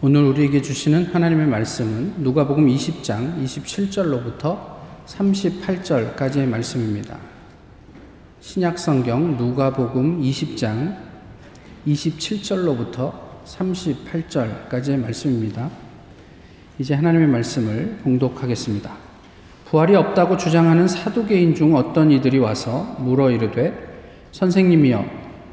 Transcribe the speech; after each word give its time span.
오늘 0.00 0.22
우리에게 0.26 0.62
주시는 0.62 1.06
하나님의 1.06 1.48
말씀은 1.48 2.14
누가복음 2.18 2.68
20장 2.68 3.42
27절로부터 3.42 4.56
38절까지의 5.06 6.46
말씀입니다. 6.46 7.18
신약 8.38 8.78
성경 8.78 9.36
누가복음 9.36 10.22
20장 10.22 10.96
27절로부터 11.84 13.12
38절까지의 13.44 15.00
말씀입니다. 15.00 15.68
이제 16.78 16.94
하나님의 16.94 17.26
말씀을 17.26 17.98
봉독하겠습니다. 18.04 18.94
부활이 19.64 19.96
없다고 19.96 20.36
주장하는 20.36 20.86
사두개인 20.86 21.56
중 21.56 21.74
어떤 21.74 22.12
이들이 22.12 22.38
와서 22.38 22.94
물어 23.00 23.32
이르되 23.32 23.74
선생님이여 24.30 25.04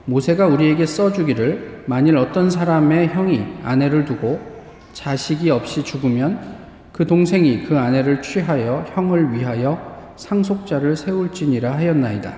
모세가 0.05 0.45
우리에게 0.45 0.85
써 0.85 1.11
주기를 1.11 1.74
만일 1.85 2.17
어떤 2.17 2.49
사람의 2.49 3.09
형이 3.09 3.45
아내를 3.63 4.05
두고 4.05 4.39
자식이 4.93 5.49
없이 5.49 5.83
죽으면 5.83 6.39
그 6.91 7.05
동생이 7.05 7.63
그 7.63 7.77
아내를 7.77 8.21
취하여 8.21 8.85
형을 8.93 9.33
위하여 9.33 10.13
상속자를 10.15 10.95
세울지니라 10.95 11.73
하였나이다. 11.73 12.33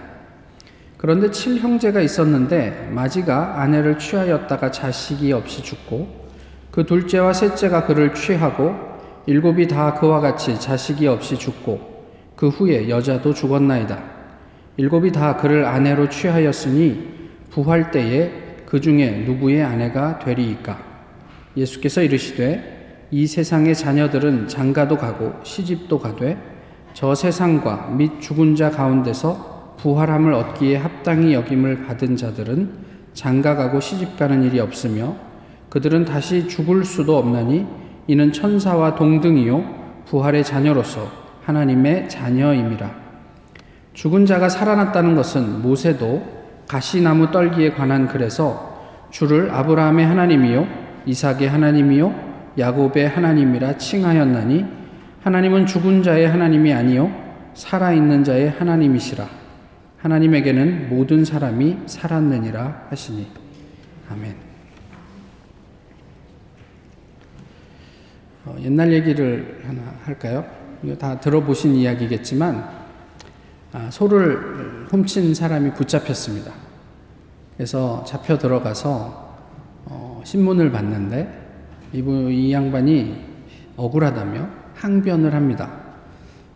그런데 0.97 1.29
칠 1.29 1.59
형제가 1.59 2.01
있었는데 2.01 2.89
마지가 2.91 3.61
아내를 3.61 3.99
취하였다가 3.99 4.71
자식이 4.71 5.31
없이 5.31 5.61
죽고 5.61 6.27
그 6.71 6.85
둘째와 6.85 7.33
셋째가 7.33 7.85
그를 7.85 8.13
취하고 8.15 8.75
일곱이 9.27 9.67
다 9.67 9.93
그와 9.93 10.19
같이 10.19 10.59
자식이 10.59 11.07
없이 11.07 11.37
죽고 11.37 12.07
그 12.35 12.49
후에 12.49 12.89
여자도 12.89 13.33
죽었나이다. 13.33 13.99
일곱이 14.77 15.11
다 15.11 15.37
그를 15.37 15.65
아내로 15.65 16.09
취하였으니 16.09 17.15
부활 17.51 17.91
때에 17.91 18.46
그 18.67 18.81
중에 18.81 19.23
누구의 19.25 19.63
아내가 19.63 20.19
되리이까? 20.19 20.77
예수께서 21.55 22.03
이르시되 22.03 23.07
이 23.11 23.25
세상의 23.25 23.73
자녀들은 23.73 24.49
장가도 24.49 24.97
가고 24.97 25.33
시집도 25.43 25.97
가되 25.97 26.37
저 26.93 27.15
세상과 27.15 27.93
및 27.97 28.19
죽은 28.19 28.57
자 28.57 28.69
가운데서 28.69 29.75
부활함을 29.77 30.33
얻기에 30.33 30.75
합당히 30.75 31.33
여김을 31.33 31.85
받은 31.85 32.17
자들은 32.17 32.69
장가 33.13 33.55
가고 33.55 33.79
시집 33.79 34.17
가는 34.17 34.43
일이 34.43 34.59
없으며 34.59 35.15
그들은 35.69 36.03
다시 36.03 36.49
죽을 36.49 36.83
수도 36.83 37.17
없나니 37.17 37.65
이는 38.07 38.33
천사와 38.33 38.95
동등이요 38.95 40.03
부활의 40.07 40.43
자녀로서 40.43 41.09
하나님의 41.45 42.09
자녀임이라. 42.09 43.07
죽은 43.93 44.25
자가 44.25 44.49
살아났다는 44.49 45.15
것은 45.15 45.61
모세도 45.61 46.36
가시나무 46.67 47.31
떨기에 47.31 47.71
관한 47.71 48.07
글에서 48.07 49.07
주를 49.09 49.51
아브라함의 49.51 50.05
하나님이요 50.05 50.67
이삭의 51.05 51.49
하나님이요 51.49 52.27
야곱의 52.57 53.09
하나님이라 53.09 53.77
칭하였나니 53.77 54.65
하나님은 55.21 55.65
죽은 55.65 56.03
자의 56.03 56.27
하나님이 56.27 56.73
아니요 56.73 57.11
살아 57.53 57.93
있는 57.93 58.23
자의 58.23 58.49
하나님이시라 58.49 59.27
하나님에게는 59.99 60.89
모든 60.89 61.25
사람이 61.25 61.79
살았느니라 61.85 62.87
하시니 62.89 63.27
아멘. 64.09 64.35
어, 68.45 68.55
옛날 68.61 68.93
얘기를 68.93 69.61
하나 69.65 69.81
할까요? 70.03 70.45
다 70.99 71.19
들어보신 71.19 71.75
이야기겠지만 71.75 72.55
아, 72.55 72.76
소를 73.91 74.85
훔친 74.89 75.33
사람이 75.33 75.73
붙잡혔습니다. 75.73 76.51
그래서 77.55 78.03
잡혀 78.05 78.37
들어가서 78.37 79.35
어, 79.85 80.21
신문을 80.23 80.71
봤는데 80.71 81.47
이분 81.93 82.29
이 82.29 82.51
양반이 82.51 83.25
억울하다며 83.75 84.47
항변을 84.75 85.33
합니다. 85.33 85.71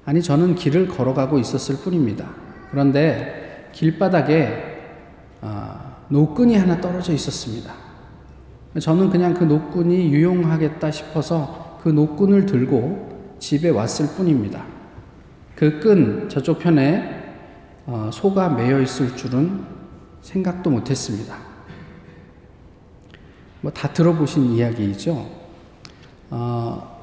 아니 0.06 0.22
저는 0.22 0.56
길을 0.56 0.88
걸어가고 0.88 1.40
있었을 1.40 1.78
뿐입니다. 1.78 2.30
그런데 2.72 3.70
길바닥에 3.72 4.72
아, 5.42 5.96
노끈이 6.10 6.56
하나 6.56 6.80
떨어져 6.80 7.14
있었습니다. 7.14 7.74
저는 8.80 9.10
그냥 9.10 9.34
그 9.34 9.44
노끈이 9.44 10.12
유용하겠다 10.12 10.92
싶어서 10.92 11.80
그 11.84 11.90
노끈을 11.90 12.46
들고 12.46 13.36
집에 13.40 13.70
왔을 13.70 14.08
뿐입니다. 14.16 14.71
그 15.62 15.80
끈 15.80 16.28
저쪽 16.28 16.58
편에 16.58 17.22
어, 17.86 18.10
소가 18.12 18.50
매여 18.50 18.82
있을 18.82 19.16
줄은 19.16 19.64
생각도 20.24 20.72
못했습니다. 20.72 21.38
뭐 23.62 23.72
다 23.72 23.94
들어보신 23.94 24.54
이야기이죠. 24.54 25.30
어, 26.32 27.00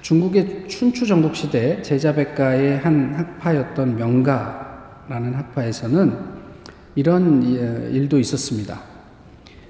중국의 0.00 0.68
춘추 0.68 1.06
전국 1.06 1.36
시대 1.36 1.82
제자백가의 1.82 2.78
한 2.78 3.14
학파였던 3.14 3.96
명가라는 3.98 5.34
학파에서는 5.34 6.16
이런 6.94 7.42
일도 7.42 8.18
있었습니다. 8.18 8.80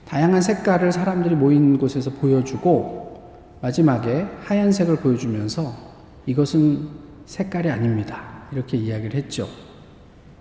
다양한 0.07 0.43
색깔을 0.43 0.93
사람들이 0.93 1.35
모인 1.35 1.77
곳에서 1.77 2.13
보여주고 2.13 3.59
마지막에 3.61 4.29
하얀색을 4.45 4.99
보여주면서 4.99 5.75
이것은 6.27 7.02
색깔이 7.27 7.71
아닙니다. 7.71 8.21
이렇게 8.53 8.77
이야기를 8.77 9.15
했죠. 9.15 9.49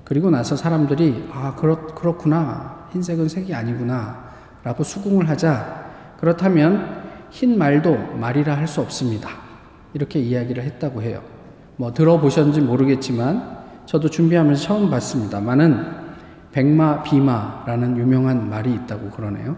그리고 0.04 0.30
나서 0.30 0.56
사람들이 0.56 1.30
아 1.32 1.56
그렇 1.56 1.88
그렇구나 1.96 2.88
흰색은 2.92 3.30
색이 3.30 3.54
아니구나 3.54 4.30
라고 4.64 4.84
수긍을 4.84 5.30
하자 5.30 5.86
그렇다면 6.20 7.02
흰 7.30 7.58
말도 7.58 8.18
말이라 8.18 8.58
할 8.58 8.68
수 8.68 8.82
없습니다. 8.82 9.30
이렇게 9.94 10.20
이야기를 10.20 10.64
했다고 10.64 11.02
해요. 11.02 11.22
뭐 11.78 11.94
들어보셨는지 11.94 12.62
모르겠지만 12.62 13.60
저도 13.86 14.10
준비하면서 14.10 14.62
처음 14.62 14.90
봤습니다만은 14.90 16.02
백마 16.52 17.02
비마라는 17.04 17.98
유명한 17.98 18.50
말이 18.50 18.74
있다고 18.74 19.10
그러네요. 19.10 19.56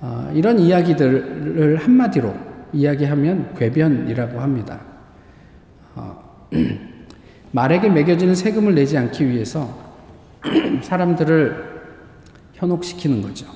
어, 0.00 0.30
이런 0.34 0.58
이야기들을 0.58 1.76
한마디로 1.76 2.34
이야기하면 2.72 3.54
궤변이라고 3.54 4.40
합니다. 4.40 4.80
어, 6.52 6.56
말에게 7.52 7.88
매겨지는 7.88 8.34
세금을 8.34 8.74
내지 8.74 8.96
않기 8.96 9.28
위해서 9.28 9.68
사람들을 10.82 11.70
현혹시키는 12.54 13.22
거죠. 13.22 13.46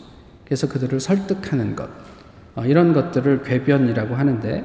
그래서 0.44 0.68
그들을 0.68 0.98
설득하는 1.00 1.76
것. 1.76 1.88
어, 2.56 2.64
이런 2.64 2.92
것들을 2.92 3.42
궤변이라고 3.42 4.14
하는데 4.14 4.64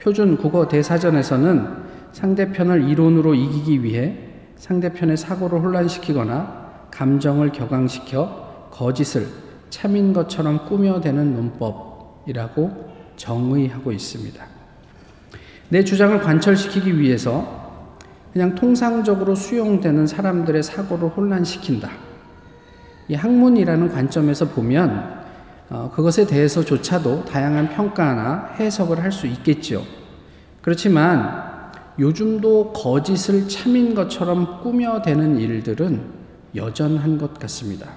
표준 0.00 0.36
국어 0.36 0.68
대사전에서는 0.68 1.88
상대편을 2.12 2.88
이론으로 2.88 3.34
이기기 3.34 3.82
위해 3.82 4.16
상대편의 4.56 5.16
사고를 5.16 5.60
혼란시키거나 5.60 6.88
감정을 6.90 7.52
격앙시켜 7.52 8.68
거짓을 8.72 9.26
참인 9.70 10.12
것처럼 10.12 10.66
꾸며대는 10.66 11.34
논법이라고 11.34 12.88
정의하고 13.16 13.92
있습니다. 13.92 14.44
내 15.68 15.84
주장을 15.84 16.18
관철시키기 16.20 16.98
위해서 16.98 17.57
그냥 18.32 18.54
통상적으로 18.54 19.34
수용되는 19.34 20.06
사람들의 20.06 20.62
사고를 20.62 21.08
혼란시킨다. 21.08 21.90
이 23.08 23.14
학문이라는 23.14 23.88
관점에서 23.88 24.48
보면 24.48 25.18
어, 25.70 25.90
그것에 25.94 26.26
대해서조차도 26.26 27.24
다양한 27.26 27.70
평가나 27.70 28.54
해석을 28.58 29.02
할 29.02 29.12
수 29.12 29.26
있겠죠. 29.26 29.84
그렇지만 30.62 31.48
요즘도 31.98 32.72
거짓을 32.72 33.48
참인 33.48 33.94
것처럼 33.94 34.62
꾸며대는 34.62 35.38
일들은 35.38 36.00
여전한 36.54 37.18
것 37.18 37.38
같습니다. 37.38 37.90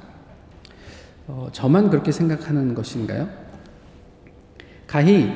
어, 1.28 1.47
저만 1.52 1.90
그렇게 1.90 2.12
생각하는 2.12 2.74
것인가요? 2.74 3.30
가히 4.88 5.34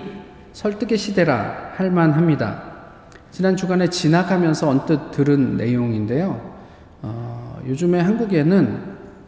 설득의 0.53 0.97
시대라 0.97 1.73
할 1.75 1.91
만합니다. 1.91 2.74
지난 3.35 3.57
주간에 3.57 3.89
지나가면서 3.89 4.69
언뜻 4.69 5.11
들은 5.11 5.57
내용인데요. 5.57 6.39
어, 7.01 7.61
요즘에 7.67 7.99
한국에는 7.99 8.79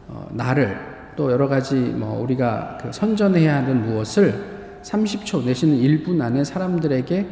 어, 0.08 0.30
나를 0.32 0.78
또 1.14 1.30
여러 1.30 1.46
가지 1.46 1.74
뭐 1.74 2.18
우리가 2.22 2.78
그 2.80 2.90
선전해야 2.90 3.56
하는 3.56 3.84
무엇을 3.84 4.80
30초 4.82 5.44
내지는 5.44 5.76
1분 5.76 6.22
안에 6.22 6.42
사람들에게 6.42 7.26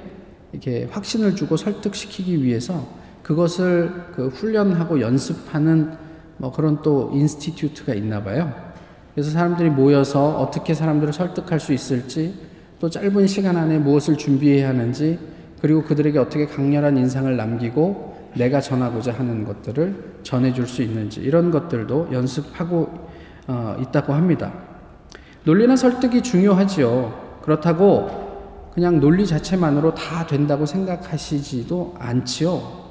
이렇게 0.52 0.86
확신을 0.90 1.34
주고 1.34 1.56
설득시키기 1.56 2.44
위해서 2.44 2.86
그것을 3.22 3.90
그 4.14 4.28
훈련하고 4.28 5.00
연습하는 5.00 5.96
뭐 6.36 6.52
그런 6.52 6.82
또 6.82 7.10
인스티튜트가 7.14 7.94
있나 7.94 8.22
봐요. 8.22 8.52
그래서 9.14 9.30
사람들이 9.30 9.70
모여서 9.70 10.36
어떻게 10.40 10.74
사람들을 10.74 11.14
설득할 11.14 11.58
수 11.58 11.72
있을지 11.72 12.34
또 12.78 12.90
짧은 12.90 13.26
시간 13.28 13.56
안에 13.56 13.78
무엇을 13.78 14.18
준비해야 14.18 14.68
하는지 14.68 15.18
그리고 15.60 15.82
그들에게 15.82 16.18
어떻게 16.18 16.46
강렬한 16.46 16.96
인상을 16.96 17.34
남기고 17.36 18.16
내가 18.34 18.60
전하고자 18.60 19.12
하는 19.12 19.44
것들을 19.44 20.20
전해줄 20.22 20.66
수 20.66 20.82
있는지 20.82 21.20
이런 21.20 21.50
것들도 21.50 22.08
연습하고 22.12 23.08
어, 23.48 23.76
있다고 23.80 24.12
합니다. 24.12 24.52
논리나 25.44 25.76
설득이 25.76 26.22
중요하지요. 26.22 27.38
그렇다고 27.42 28.26
그냥 28.74 29.00
논리 29.00 29.26
자체만으로 29.26 29.94
다 29.94 30.26
된다고 30.26 30.66
생각하시지도 30.66 31.94
않지요. 31.98 32.86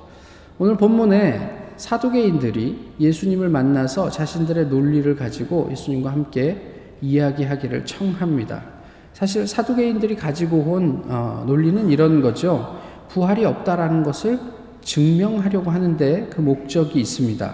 오늘 0.58 0.78
본문에 0.78 1.74
사두개인들이 1.78 2.94
예수님을 3.00 3.50
만나서 3.50 4.10
자신들의 4.10 4.68
논리를 4.68 5.14
가지고 5.16 5.68
예수님과 5.72 6.12
함께 6.12 6.94
이야기하기를 7.02 7.86
청합니다. 7.86 8.75
사실 9.16 9.48
사두개인들이 9.48 10.18
가지고 10.18 10.58
온 10.58 11.06
어, 11.08 11.46
논리는 11.48 11.90
이런 11.90 12.22
거죠. 12.22 12.82
부활이 13.08 13.46
없다라는 13.46 14.04
것을 14.04 14.38
증명하려고 14.82 15.72
하는데 15.72 16.28
그 16.30 16.42
목적이 16.42 17.00
있습니다. 17.00 17.54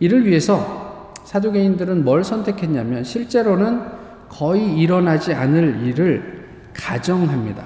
이를 0.00 0.26
위해서 0.26 1.12
사두개인들은 1.22 2.04
뭘 2.04 2.24
선택했냐면 2.24 3.04
실제로는 3.04 3.80
거의 4.28 4.76
일어나지 4.76 5.32
않을 5.32 5.86
일을 5.86 6.48
가정합니다. 6.74 7.64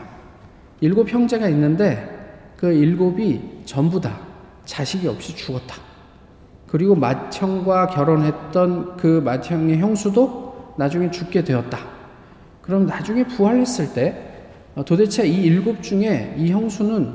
일곱 0.82 1.08
형제가 1.08 1.48
있는데 1.48 2.52
그 2.58 2.70
일곱이 2.70 3.62
전부 3.64 3.98
다 3.98 4.18
자식이 4.66 5.08
없이 5.08 5.34
죽었다. 5.34 5.76
그리고 6.66 6.94
맏형과 6.94 7.86
결혼했던 7.86 8.98
그 8.98 9.22
맏형의 9.24 9.78
형수도 9.78 10.74
나중에 10.76 11.10
죽게 11.10 11.44
되었다. 11.44 11.95
그럼 12.66 12.86
나중에 12.86 13.24
부활했을 13.24 13.94
때 13.94 14.22
어, 14.74 14.84
도대체 14.84 15.26
이 15.26 15.44
일곱 15.44 15.82
중에 15.82 16.34
이 16.36 16.50
형수는 16.50 17.12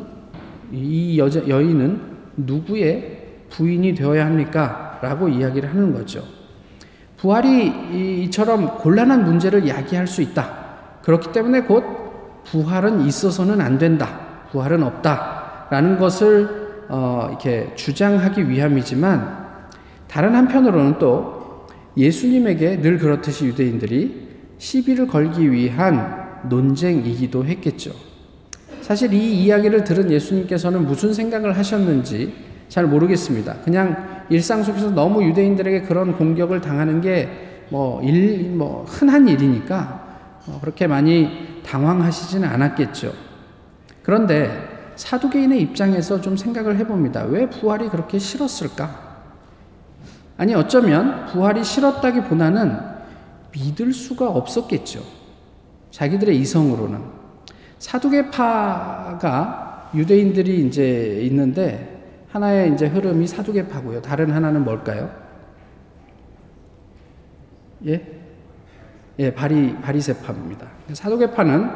이 0.72 1.20
여자 1.20 1.48
여인은 1.48 2.02
누구의 2.38 3.20
부인이 3.50 3.94
되어야 3.94 4.26
합니까? 4.26 5.00
라고 5.02 5.28
이야기를 5.28 5.70
하는 5.70 5.94
거죠. 5.94 6.24
부활이 7.18 8.24
이처럼 8.24 8.78
곤란한 8.78 9.26
문제를 9.26 9.68
야기할 9.68 10.08
수 10.08 10.22
있다. 10.22 10.62
그렇기 11.04 11.32
때문에 11.34 11.62
곧 11.62 11.84
부활은 12.46 13.02
있어서는 13.02 13.62
안 13.62 13.78
된다. 13.78 14.48
부활은 14.52 14.82
없다. 14.82 15.68
라는 15.70 16.00
것을 16.00 16.86
어, 16.90 17.28
이렇게 17.30 17.74
주장하기 17.76 18.50
위함이지만 18.50 19.42
다른 20.08 20.36
한편으로는 20.36 20.98
또 21.00 21.68
예수님에게 21.96 22.82
늘 22.82 22.98
그렇듯이 22.98 23.46
유대인들이 23.46 24.31
시비를 24.62 25.08
걸기 25.08 25.52
위한 25.52 26.40
논쟁이기도 26.44 27.46
했겠죠. 27.46 27.92
사실 28.82 29.12
이 29.12 29.44
이야기를 29.44 29.84
들은 29.84 30.12
예수님께서는 30.12 30.86
무슨 30.86 31.16
생각을 31.16 31.58
하셨는지 31.58 32.36
잘 32.70 32.86
모르겠습니다. 32.86 33.56
그냥 33.66 34.26
일상 34.30 34.62
속에서 34.62 34.92
너무 34.92 35.24
유대인들에게 35.24 35.82
그런 35.82 36.16
공격을 36.16 36.62
당하는 36.62 37.02
게뭐 37.02 38.04
일, 38.04 38.52
뭐 38.52 38.86
흔한 38.88 39.28
일이니까 39.28 40.42
뭐 40.46 40.60
그렇게 40.62 40.86
많이 40.86 41.64
당황하시지는 41.66 42.48
않았겠죠. 42.48 43.14
그런데 44.04 44.94
사두개인의 44.96 45.60
입장에서 45.60 46.22
좀 46.22 46.38
생각을 46.38 46.78
해봅니다. 46.78 47.24
왜 47.24 47.50
부활이 47.50 47.90
그렇게 47.90 48.20
싫었을까? 48.20 49.10
아니, 50.38 50.54
어쩌면 50.54 51.26
부활이 51.26 51.64
싫었다기 51.64 52.22
보다는 52.22 52.91
믿을 53.52 53.94
수가 53.94 54.30
없었겠죠. 54.30 55.02
자기들의 55.92 56.38
이성으로는. 56.38 57.00
사두개파가 57.80 59.22
유대인들이 59.96 60.68
이제 60.68 61.20
있는데 61.24 62.02
하나의 62.30 62.74
이제 62.74 62.88
흐름이 62.88 63.28
사두개파고요. 63.28 64.02
다른 64.02 64.32
하나는 64.32 64.64
뭘까요? 64.64 65.12
예? 67.88 68.20
예, 69.20 69.34
바리 69.34 69.76
바리새파입니다. 69.82 70.68
사두개파는 70.94 71.70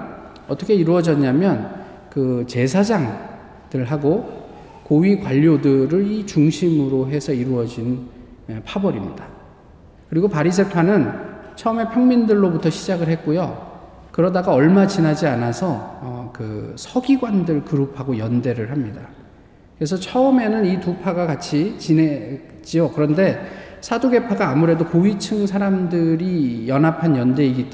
어떻게 0.47 0.75
이루어졌냐면 0.75 1.83
그 2.09 2.45
제사장들하고 2.47 4.45
고위 4.83 5.19
관료들을 5.19 6.07
이 6.07 6.25
중심으로 6.25 7.09
해서 7.09 7.33
이루어진 7.33 8.07
예, 8.49 8.61
파벌입니다. 8.63 9.27
그리고 10.09 10.29
바리새파는 10.29 11.24
처음에 11.55 11.89
평민들로부터 11.89 12.69
시작을 12.69 13.07
했고요. 13.09 13.75
그러다가 14.11 14.53
얼마 14.53 14.87
지나지 14.87 15.27
않아서 15.27 15.99
어, 16.01 16.29
그 16.33 16.73
서기관들 16.77 17.65
그룹하고 17.65 18.17
연대를 18.17 18.71
합니다. 18.71 19.01
그래서 19.77 19.97
처음에는 19.97 20.65
이 20.65 20.79
두 20.79 20.95
파가 20.97 21.25
같이 21.27 21.77
지냈지요. 21.77 22.91
그런데 22.91 23.45
사두개파가 23.81 24.49
아무래도 24.49 24.85
고위층 24.85 25.45
사람들이 25.45 26.67
연합한 26.67 27.17
연대이기 27.17 27.69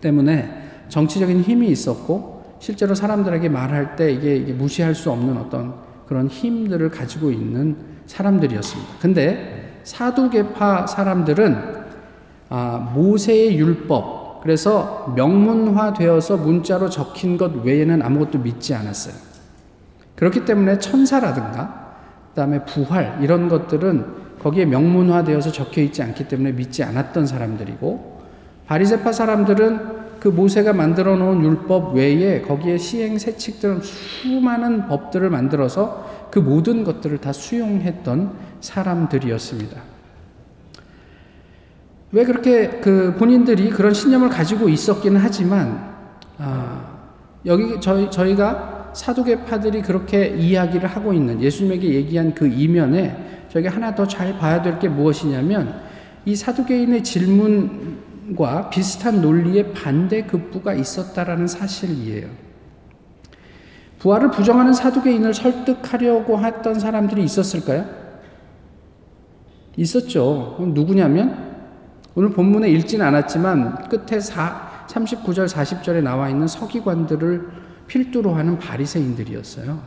때문에 0.00 0.62
정치적인 0.88 1.40
힘이 1.42 1.68
있었고 1.68 2.56
실제로 2.60 2.94
사람들에게 2.94 3.48
말할 3.48 3.96
때 3.96 4.12
이게, 4.12 4.36
이게 4.36 4.52
무시할 4.52 4.94
수 4.94 5.10
없는 5.10 5.36
어떤 5.36 5.74
그런 6.06 6.28
힘들을 6.28 6.88
가지고 6.90 7.32
있는 7.32 7.76
사람들이었습니다. 8.06 8.92
근데 9.00 9.80
사두개파 9.82 10.86
사람들은 10.86 11.85
아, 12.48 12.92
모세의 12.94 13.58
율법 13.58 14.40
그래서 14.42 15.12
명문화되어서 15.16 16.36
문자로 16.36 16.88
적힌 16.88 17.36
것 17.36 17.64
외에는 17.64 18.00
아무것도 18.00 18.38
믿지 18.38 18.74
않았어요. 18.74 19.14
그렇기 20.14 20.44
때문에 20.44 20.78
천사라든가 20.78 21.96
그 22.30 22.36
다음에 22.36 22.64
부활 22.64 23.18
이런 23.22 23.48
것들은 23.48 24.06
거기에 24.40 24.66
명문화되어서 24.66 25.50
적혀 25.50 25.82
있지 25.82 26.02
않기 26.02 26.28
때문에 26.28 26.52
믿지 26.52 26.84
않았던 26.84 27.26
사람들이고 27.26 28.20
바리새파 28.66 29.12
사람들은 29.12 29.96
그 30.20 30.28
모세가 30.28 30.72
만들어 30.72 31.16
놓은 31.16 31.42
율법 31.42 31.94
외에 31.96 32.42
거기에 32.42 32.78
시행 32.78 33.18
세칙들은 33.18 33.80
수많은 33.82 34.86
법들을 34.86 35.28
만들어서 35.30 36.28
그 36.30 36.38
모든 36.38 36.84
것들을 36.84 37.18
다 37.18 37.32
수용했던 37.32 38.32
사람들이었습니다. 38.60 39.95
왜 42.12 42.24
그렇게 42.24 42.80
그 42.80 43.14
본인들이 43.18 43.70
그런 43.70 43.92
신념을 43.92 44.28
가지고 44.28 44.68
있었기는 44.68 45.20
하지만 45.20 45.94
아, 46.38 46.96
여기 47.44 47.80
저희 47.80 48.10
저희가 48.10 48.90
사두개파들이 48.94 49.82
그렇게 49.82 50.28
이야기를 50.28 50.88
하고 50.88 51.12
있는 51.12 51.42
예수님에게 51.42 51.92
얘기한 51.94 52.34
그 52.34 52.46
이면에 52.46 53.44
저희가 53.50 53.70
하나 53.70 53.94
더 53.94 54.06
잘 54.06 54.38
봐야 54.38 54.62
될 54.62 54.78
게 54.78 54.88
무엇이냐면 54.88 55.80
이 56.24 56.34
사두개인의 56.34 57.04
질문과 57.04 58.70
비슷한 58.70 59.20
논리의 59.20 59.72
반대 59.72 60.22
급부가 60.22 60.74
있었다라는 60.74 61.46
사실이에요. 61.46 62.26
부활을 63.98 64.30
부정하는 64.30 64.72
사두개인을 64.72 65.34
설득하려고 65.34 66.38
했던 66.38 66.78
사람들이 66.78 67.22
있었을까요? 67.24 67.86
있었죠. 69.76 70.56
누구냐면 70.74 71.55
오늘 72.18 72.30
본문에 72.30 72.70
읽진 72.70 73.02
않았지만 73.02 73.90
끝에 73.90 74.18
4, 74.18 74.86
39절 74.88 75.46
40절에 75.48 76.02
나와 76.02 76.30
있는 76.30 76.48
서기관들을 76.48 77.46
필두로 77.86 78.32
하는 78.32 78.58
바리새인들이었어요. 78.58 79.78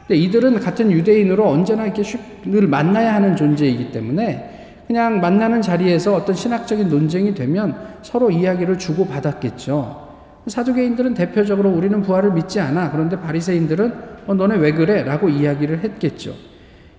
근데 0.00 0.20
이들은 0.20 0.58
같은 0.58 0.90
유대인으로 0.90 1.48
언제나 1.48 1.84
이렇게 1.84 2.02
늘 2.44 2.66
만나야 2.66 3.14
하는 3.14 3.36
존재이기 3.36 3.92
때문에 3.92 4.82
그냥 4.88 5.20
만나는 5.20 5.62
자리에서 5.62 6.16
어떤 6.16 6.34
신학적인 6.34 6.88
논쟁이 6.88 7.34
되면 7.34 7.76
서로 8.02 8.32
이야기를 8.32 8.78
주고 8.78 9.06
받았겠죠. 9.06 10.08
사두개인들은 10.48 11.14
대표적으로 11.14 11.70
우리는 11.70 12.02
부활을 12.02 12.32
믿지 12.32 12.58
않아. 12.58 12.90
그런데 12.90 13.20
바리새인들은 13.20 13.92
어, 14.26 14.34
너네 14.34 14.56
왜 14.56 14.72
그래?라고 14.72 15.28
이야기를 15.28 15.84
했겠죠. 15.84 16.34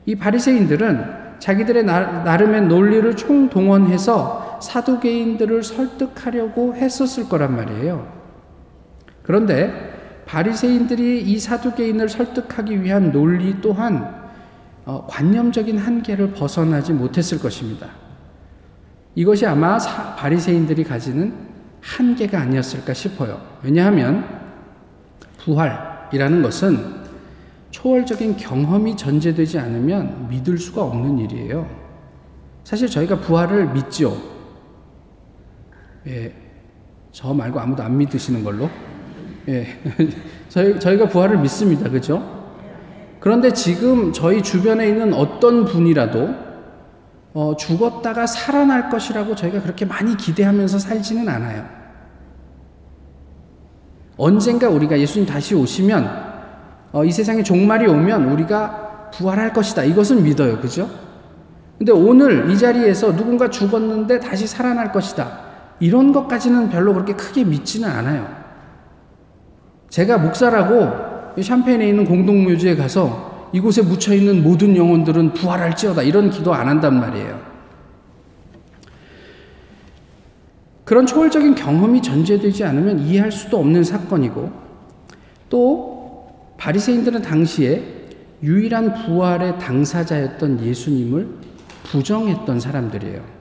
이 0.05 0.15
바리새인들은 0.15 1.27
자기들의 1.39 1.83
나름의 1.83 2.63
논리를 2.63 3.15
총동원해서 3.15 4.46
사두개인들을 4.61 5.63
설득하려고 5.63 6.75
했었을 6.75 7.29
거란 7.29 7.55
말이에요. 7.55 8.11
그런데 9.23 10.23
바리새인들이 10.25 11.21
이 11.21 11.39
사두개인을 11.39 12.09
설득하기 12.09 12.83
위한 12.83 13.11
논리 13.11 13.59
또한 13.61 14.27
어, 14.85 15.05
관념적인 15.07 15.77
한계를 15.77 16.31
벗어나지 16.31 16.93
못했을 16.93 17.39
것입니다. 17.39 17.89
이것이 19.15 19.45
아마 19.45 19.77
바리새인들이 20.15 20.83
가지는 20.83 21.33
한계가 21.81 22.39
아니었을까 22.39 22.93
싶어요. 22.93 23.41
왜냐하면 23.63 24.25
부활이라는 25.39 26.41
것은 26.41 26.97
초월적인 27.71 28.37
경험이 28.37 28.95
전제되지 28.95 29.59
않으면 29.59 30.29
믿을 30.29 30.57
수가 30.57 30.83
없는 30.83 31.19
일이에요. 31.19 31.67
사실 32.63 32.89
저희가 32.89 33.19
부활을 33.19 33.73
믿죠. 33.73 34.36
예, 36.07 36.31
저 37.11 37.33
말고 37.33 37.59
아무도 37.59 37.83
안 37.83 37.97
믿으시는 37.97 38.43
걸로. 38.43 38.69
예, 39.49 39.67
저희, 40.49 40.79
저희가 40.79 41.09
부활을 41.09 41.37
믿습니다. 41.39 41.89
그죠? 41.89 42.37
그런데 43.19 43.51
지금 43.51 44.13
저희 44.13 44.41
주변에 44.41 44.87
있는 44.87 45.13
어떤 45.13 45.65
분이라도 45.65 46.47
어, 47.33 47.55
죽었다가 47.57 48.25
살아날 48.25 48.89
것이라고 48.89 49.35
저희가 49.35 49.61
그렇게 49.61 49.85
많이 49.85 50.15
기대하면서 50.15 50.79
살지는 50.79 51.27
않아요. 51.27 51.65
언젠가 54.17 54.69
우리가 54.69 54.97
예수님 54.97 55.27
다시 55.27 55.53
오시면 55.53 56.27
어, 56.93 57.03
이 57.03 57.11
세상에 57.11 57.43
종말이 57.43 57.85
오면 57.87 58.31
우리가 58.31 59.11
부활할 59.13 59.53
것이다. 59.53 59.83
이것은 59.83 60.23
믿어요. 60.23 60.59
그죠? 60.59 60.89
근데 61.77 61.91
오늘 61.91 62.49
이 62.49 62.57
자리에서 62.57 63.15
누군가 63.15 63.49
죽었는데 63.49 64.19
다시 64.19 64.47
살아날 64.47 64.91
것이다. 64.91 65.46
이런 65.79 66.11
것까지는 66.11 66.69
별로 66.69 66.93
그렇게 66.93 67.13
크게 67.13 67.43
믿지는 67.43 67.89
않아요. 67.89 68.27
제가 69.89 70.17
목사라고 70.17 71.41
샴페인에 71.41 71.87
있는 71.87 72.05
공동묘지에 72.05 72.75
가서 72.75 73.49
이곳에 73.53 73.81
묻혀 73.81 74.13
있는 74.13 74.43
모든 74.43 74.75
영혼들은 74.75 75.33
부활할지어다. 75.33 76.01
이런 76.01 76.29
기도 76.29 76.53
안 76.53 76.67
한단 76.67 76.99
말이에요. 76.99 77.39
그런 80.83 81.05
초월적인 81.05 81.55
경험이 81.55 82.01
전제되지 82.01 82.63
않으면 82.63 82.99
이해할 82.99 83.31
수도 83.31 83.59
없는 83.59 83.83
사건이고 83.83 84.51
또 85.49 86.27
바리새인들은 86.57 87.21
당시에 87.21 87.83
유일한 88.41 88.93
부활의 88.93 89.59
당사자였던 89.59 90.63
예수님을 90.63 91.27
부정했던 91.83 92.59
사람들이에요. 92.59 93.36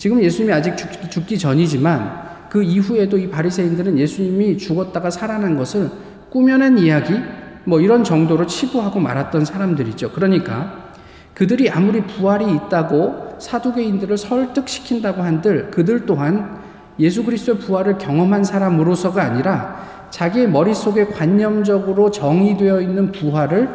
지금 0.00 0.22
예수님이 0.22 0.54
아직 0.54 0.74
죽, 1.10 1.26
기 1.26 1.38
전이지만 1.38 2.48
그 2.48 2.62
이후에도 2.62 3.18
이 3.18 3.28
바리새인들은 3.28 3.98
예수님이 3.98 4.56
죽었다가 4.56 5.10
살아난 5.10 5.58
것을 5.58 5.90
꾸며낸 6.30 6.78
이야기 6.78 7.20
뭐 7.64 7.82
이런 7.82 8.02
정도로 8.02 8.46
치부하고 8.46 8.98
말았던 8.98 9.44
사람들이죠. 9.44 10.12
그러니까 10.12 10.92
그들이 11.34 11.68
아무리 11.68 12.00
부활이 12.00 12.50
있다고 12.50 13.36
사두개인들을 13.38 14.16
설득시킨다고 14.16 15.20
한들 15.20 15.70
그들 15.70 16.06
또한 16.06 16.62
예수 16.98 17.22
그리스도의 17.22 17.58
부활을 17.58 17.98
경험한 17.98 18.42
사람으로서가 18.42 19.22
아니라 19.22 20.08
자기의 20.08 20.48
머릿속에 20.48 21.08
관념적으로 21.08 22.10
정의되어 22.10 22.80
있는 22.80 23.12
부활을 23.12 23.68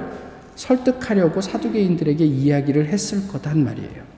설득하려고 0.56 1.40
사두개인들에게 1.40 2.26
이야기를 2.26 2.88
했을 2.88 3.28
거단 3.28 3.64
말이에요. 3.64 4.15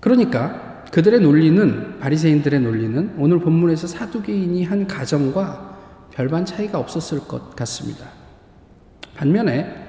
그러니까 0.00 0.84
그들의 0.90 1.20
논리는 1.20 1.98
바리새인들의 1.98 2.60
논리는 2.60 3.14
오늘 3.18 3.40
본문에서 3.40 3.86
사두개인이 3.86 4.64
한 4.64 4.86
가정과 4.86 5.76
별반 6.12 6.44
차이가 6.44 6.78
없었을 6.78 7.20
것 7.20 7.54
같습니다. 7.54 8.06
반면에 9.14 9.88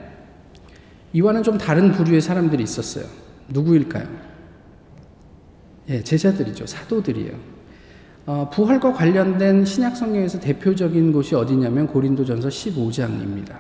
이와는 1.14 1.44
좀 1.44 1.58
다른 1.58 1.92
부류의 1.92 2.22
사람들이 2.22 2.64
있었어요. 2.64 3.06
누구일까요? 3.48 4.08
예, 5.90 6.04
제자들이죠. 6.04 6.68
사도들이에요. 6.68 7.32
어, 8.28 8.50
부활과 8.54 8.94
관련된 8.94 9.66
신약 9.66 9.98
성경에서 9.98 10.40
대표적인 10.40 11.12
곳이 11.12 11.34
어디냐면 11.34 11.88
고린도전서 11.88 12.50
15장입니다. 12.50 13.58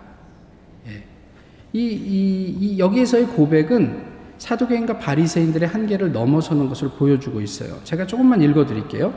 예. 0.87 1.03
이, 1.73 1.79
이, 1.79 2.55
이, 2.59 2.79
여기에서의 2.79 3.25
고백은 3.27 4.08
사도계인과 4.39 4.97
바리새인들의 4.97 5.67
한계를 5.67 6.11
넘어서는 6.11 6.69
것을 6.69 6.89
보여주고 6.97 7.41
있어요. 7.41 7.77
제가 7.83 8.07
조금만 8.07 8.41
읽어 8.41 8.65
드릴게요. 8.65 9.13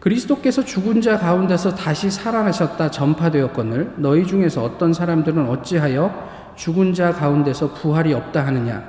그리스도께서 0.00 0.64
죽은 0.64 1.02
자 1.02 1.18
가운데서 1.18 1.74
다시 1.74 2.10
살아나셨다 2.10 2.90
전파되었거늘 2.90 3.94
너희 3.98 4.26
중에서 4.26 4.64
어떤 4.64 4.94
사람들은 4.94 5.46
어찌하여 5.48 6.54
죽은 6.56 6.94
자 6.94 7.12
가운데서 7.12 7.74
부활이 7.74 8.14
없다 8.14 8.46
하느냐? 8.46 8.82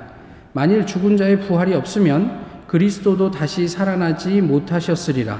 만일 0.54 0.86
죽은 0.86 1.16
자의 1.16 1.38
부활이 1.38 1.74
없으면 1.74 2.44
그리스도도 2.66 3.30
다시 3.30 3.68
살아나지 3.68 4.40
못하셨으리라. 4.40 5.38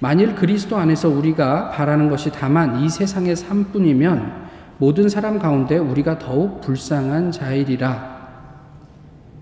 만일 0.00 0.34
그리스도 0.34 0.76
안에서 0.76 1.08
우리가 1.08 1.70
바라는 1.70 2.08
것이 2.08 2.30
다만 2.32 2.80
이 2.80 2.88
세상의 2.88 3.36
삶뿐이면 3.36 4.48
모든 4.78 5.08
사람 5.08 5.38
가운데 5.38 5.78
우리가 5.78 6.18
더욱 6.18 6.60
불쌍한 6.62 7.30
자이리라. 7.30 8.19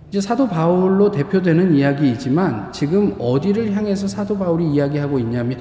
이제 0.09 0.23
사도 0.23 0.49
바울로 0.49 1.11
대표되는 1.11 1.75
이야기이지만 1.75 2.73
지금 2.73 3.15
어디를 3.19 3.77
향해서 3.77 4.09
사도 4.09 4.39
바울이 4.39 4.71
이야기하고 4.73 5.19
있냐면 5.19 5.61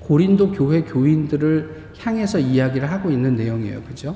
고린도 0.00 0.52
교회 0.52 0.82
교인들을 0.82 1.84
향해서 1.98 2.38
이야기를 2.38 2.90
하고 2.90 3.10
있는 3.10 3.36
내용이에요. 3.36 3.82
그죠? 3.82 4.14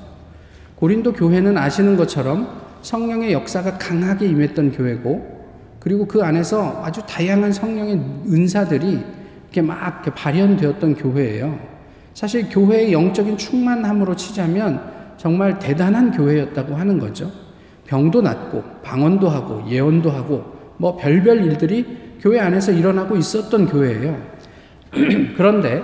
고린도 0.77 1.15
교회는 1.15 1.57
아시는 1.57 1.97
것처럼 1.97 2.61
성령의 2.83 3.33
역사가 3.33 3.79
강하게 3.79 4.27
임했던 4.27 4.73
교회고 4.73 5.39
그리고 5.81 6.07
그 6.07 6.23
안에서 6.23 6.83
아주 6.85 7.01
다양한 7.09 7.53
성령의 7.53 7.95
은사들이 8.31 9.01
이렇게 9.45 9.63
막 9.63 10.03
발현되었던 10.03 10.95
교회예요. 10.95 11.59
사실 12.13 12.49
교회의 12.51 12.93
영적인 12.93 13.39
충만함으로 13.39 14.15
치자면 14.15 14.83
정말 15.17 15.59
대단한 15.59 16.13
교회였다고 16.13 16.75
하는 16.75 16.99
거죠. 16.99 17.31
병도 17.89 18.21
낫고 18.21 18.63
방언도 18.83 19.29
하고 19.29 19.65
예언도 19.67 20.11
하고 20.11 20.45
뭐 20.77 20.97
별별 20.97 21.43
일들이 21.45 22.17
교회 22.21 22.39
안에서 22.39 22.71
일어나고 22.71 23.17
있었던 23.17 23.67
교회예요. 23.67 24.23
그런데 25.37 25.83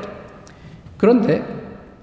그런데 0.99 1.43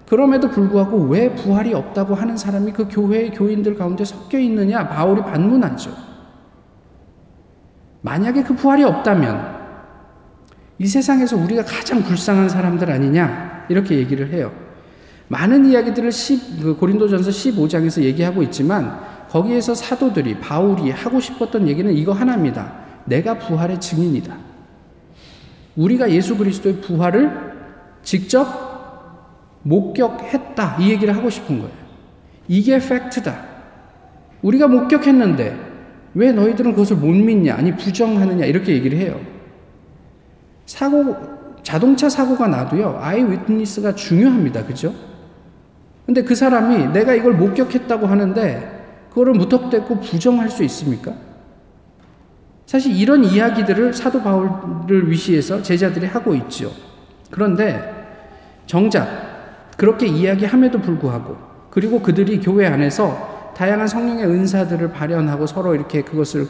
그럼에도 0.09 0.49
불구하고 0.49 1.03
왜 1.03 1.33
부활이 1.33 1.73
없다고 1.73 2.15
하는 2.15 2.35
사람이 2.35 2.73
그 2.73 2.87
교회의 2.89 3.31
교인들 3.31 3.75
가운데 3.75 4.03
섞여 4.03 4.37
있느냐? 4.39 4.89
바울이 4.89 5.21
반문하죠. 5.21 5.91
만약에 8.01 8.43
그 8.43 8.55
부활이 8.55 8.83
없다면 8.83 9.61
이 10.79 10.87
세상에서 10.87 11.37
우리가 11.37 11.63
가장 11.63 12.01
불쌍한 12.01 12.49
사람들 12.49 12.89
아니냐? 12.89 13.67
이렇게 13.69 13.95
얘기를 13.97 14.33
해요. 14.33 14.51
많은 15.27 15.67
이야기들을 15.67 16.11
10, 16.11 16.61
그 16.61 16.75
고린도전서 16.75 17.29
15장에서 17.29 18.01
얘기하고 18.01 18.41
있지만 18.43 19.10
거기에서 19.31 19.73
사도들이 19.73 20.39
바울이 20.39 20.91
하고 20.91 21.21
싶었던 21.21 21.67
얘기는 21.69 21.91
이거 21.93 22.11
하나입니다. 22.11 22.73
내가 23.05 23.39
부활의 23.39 23.79
증인이다. 23.79 24.35
우리가 25.77 26.11
예수 26.11 26.35
그리스도의 26.35 26.81
부활을 26.81 27.31
직접 28.03 28.45
목격했다. 29.63 30.77
이 30.81 30.89
얘기를 30.91 31.15
하고 31.15 31.29
싶은 31.29 31.59
거예요. 31.59 31.73
이게 32.49 32.77
팩트다. 32.77 33.41
우리가 34.41 34.67
목격했는데 34.67 35.57
왜 36.13 36.33
너희들은 36.33 36.71
그것을 36.71 36.97
못 36.97 37.07
믿냐? 37.07 37.55
아니, 37.55 37.73
부정하느냐? 37.73 38.43
이렇게 38.45 38.73
얘기를 38.73 38.97
해요. 38.97 39.17
사고, 40.65 41.15
자동차 41.63 42.09
사고가 42.09 42.47
나도요, 42.47 42.99
아이 43.01 43.23
위트니스가 43.23 43.95
중요합니다. 43.95 44.65
그죠? 44.65 44.93
근데 46.05 46.21
그 46.21 46.35
사람이 46.35 46.87
내가 46.87 47.13
이걸 47.13 47.33
목격했다고 47.35 48.07
하는데, 48.07 48.80
그거를 49.11 49.33
무턱대고 49.33 49.99
부정할 49.99 50.49
수 50.49 50.63
있습니까? 50.63 51.13
사실 52.65 52.95
이런 52.95 53.23
이야기들을 53.23 53.93
사도 53.93 54.21
바울을 54.21 55.11
위시해서 55.11 55.61
제자들이 55.61 56.05
하고 56.05 56.33
있죠. 56.35 56.71
그런데 57.29 58.01
정작 58.65 59.07
그렇게 59.75 60.07
이야기함에도 60.07 60.79
불구하고 60.79 61.35
그리고 61.69 62.01
그들이 62.01 62.39
교회 62.39 62.65
안에서 62.67 63.53
다양한 63.55 63.87
성령의 63.87 64.25
은사들을 64.25 64.91
발현하고 64.91 65.45
서로 65.45 65.75
이렇게 65.75 66.01
그것을 66.01 66.47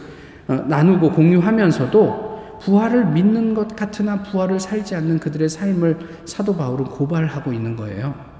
어, 0.47 0.53
나누고 0.67 1.11
공유하면서도 1.11 2.59
부활을 2.61 3.07
믿는 3.07 3.55
것 3.55 3.75
같으나 3.75 4.21
부활을 4.21 4.59
살지 4.59 4.95
않는 4.95 5.19
그들의 5.19 5.49
삶을 5.49 5.97
사도 6.25 6.55
바울은 6.55 6.85
고발하고 6.85 7.53
있는 7.53 7.75
거예요. 7.75 8.30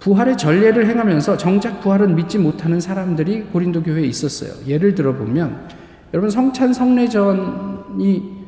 부활의 0.00 0.36
전례를 0.38 0.86
행하면서 0.86 1.36
정작 1.36 1.80
부활은 1.80 2.14
믿지 2.16 2.38
못하는 2.38 2.80
사람들이 2.80 3.42
고린도 3.44 3.82
교회에 3.82 4.04
있었어요. 4.06 4.52
예를 4.66 4.94
들어 4.94 5.14
보면 5.14 5.68
여러분 6.12 6.30
성찬 6.30 6.72
성례전이 6.72 8.40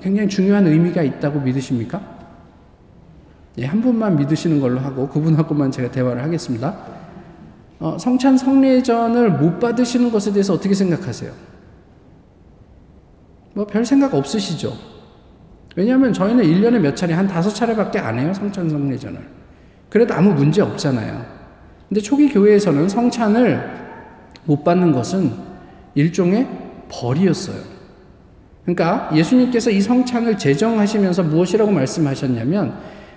굉장히 0.00 0.28
중요한 0.28 0.66
의미가 0.66 1.02
있다고 1.02 1.40
믿으십니까? 1.40 2.00
예, 3.58 3.66
한 3.66 3.80
분만 3.82 4.16
믿으시는 4.16 4.60
걸로 4.60 4.78
하고 4.78 5.08
그분하고만 5.08 5.72
제가 5.72 5.90
대화를 5.90 6.22
하겠습니다. 6.22 6.76
어, 7.80 7.98
성찬 7.98 8.38
성례전을 8.38 9.32
못 9.32 9.58
받으시는 9.58 10.12
것에 10.12 10.32
대해서 10.32 10.54
어떻게 10.54 10.74
생각하세요? 10.74 11.32
뭐 13.54 13.66
별 13.66 13.84
생각 13.84 14.14
없으시죠? 14.14 14.72
왜냐하면 15.74 16.12
저희는 16.12 16.44
1년에 16.44 16.78
몇 16.78 16.94
차례, 16.94 17.14
한 17.14 17.26
다섯 17.26 17.50
차례밖에 17.50 17.98
안 17.98 18.18
해요, 18.18 18.32
성찬 18.32 18.70
성례전을. 18.70 19.39
그래도 19.90 20.14
아무 20.14 20.32
문제 20.32 20.62
없잖아요. 20.62 21.26
근데 21.88 22.00
초기 22.00 22.28
교회에서는 22.28 22.88
성찬을 22.88 23.80
못 24.44 24.64
받는 24.64 24.92
것은 24.92 25.32
일종의 25.94 26.46
벌이었어요. 26.88 27.58
그러니까 28.64 29.10
예수님께서 29.14 29.70
이 29.70 29.80
성찬을 29.80 30.38
제정하시면서 30.38 31.24
무엇이라고 31.24 31.70
말씀하셨냐면 31.72 32.74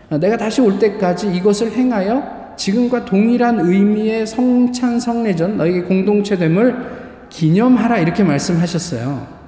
어, 0.09 0.17
내가 0.17 0.35
다시 0.35 0.61
올 0.61 0.79
때까지 0.79 1.33
이것을 1.35 1.71
행하여 1.71 2.55
지금과 2.57 3.05
동일한 3.05 3.59
의미의 3.59 4.25
성찬 4.25 4.99
성례전 4.99 5.57
너에게 5.57 5.83
공동체됨을 5.83 7.03
기념하라 7.29 7.99
이렇게 7.99 8.23
말씀하셨어요. 8.23 9.42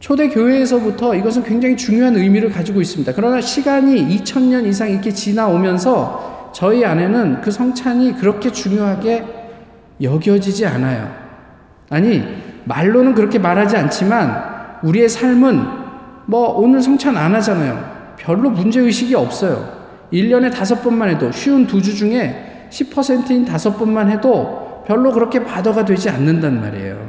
초대 0.00 0.28
교회에서부터 0.28 1.14
이것은 1.14 1.42
굉장히 1.42 1.76
중요한 1.76 2.16
의미를 2.16 2.50
가지고 2.50 2.80
있습니다. 2.80 3.12
그러나 3.14 3.40
시간이 3.40 4.16
2000년 4.18 4.66
이상 4.66 4.88
이렇게 4.90 5.10
지나오면서 5.10 6.50
저희 6.54 6.84
안에는 6.84 7.40
그 7.40 7.50
성찬이 7.50 8.16
그렇게 8.16 8.50
중요하게 8.50 9.24
여겨지지 10.00 10.66
않아요. 10.66 11.12
아니, 11.90 12.22
말로는 12.64 13.14
그렇게 13.14 13.38
말하지 13.38 13.76
않지만 13.76 14.78
우리의 14.82 15.08
삶은 15.08 15.62
뭐 16.26 16.58
오늘 16.58 16.80
성찬 16.80 17.16
안 17.16 17.34
하잖아요. 17.34 18.14
별로 18.18 18.50
문제의식이 18.50 19.14
없어요. 19.14 19.78
1년에 20.12 20.52
다섯 20.52 20.82
번만 20.82 21.08
해도 21.10 21.32
쉬운 21.32 21.66
두 21.66 21.80
주 21.82 21.94
중에 21.94 22.68
10%인 22.70 23.44
다섯 23.44 23.76
번만 23.76 24.10
해도 24.10 24.84
별로 24.86 25.12
그렇게 25.12 25.42
바더가 25.44 25.84
되지 25.84 26.08
않는단 26.10 26.60
말이에요. 26.60 27.07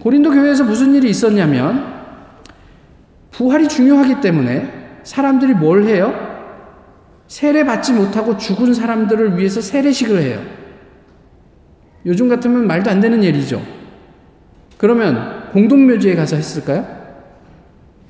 고린도 0.00 0.30
교회에서 0.30 0.64
무슨 0.64 0.94
일이 0.94 1.10
있었냐면 1.10 1.98
부활이 3.30 3.68
중요하기 3.68 4.20
때문에 4.20 5.00
사람들이 5.02 5.54
뭘 5.54 5.84
해요? 5.84 6.12
세례 7.26 7.64
받지 7.64 7.92
못하고 7.92 8.36
죽은 8.36 8.72
사람들을 8.74 9.38
위해서 9.38 9.60
세례식을 9.60 10.22
해요. 10.22 10.40
요즘 12.06 12.28
같으면 12.28 12.66
말도 12.66 12.90
안 12.90 13.00
되는 13.00 13.22
일이죠. 13.22 13.60
그러면 14.78 15.50
공동묘지에 15.52 16.14
가서 16.14 16.36
했을까요? 16.36 16.86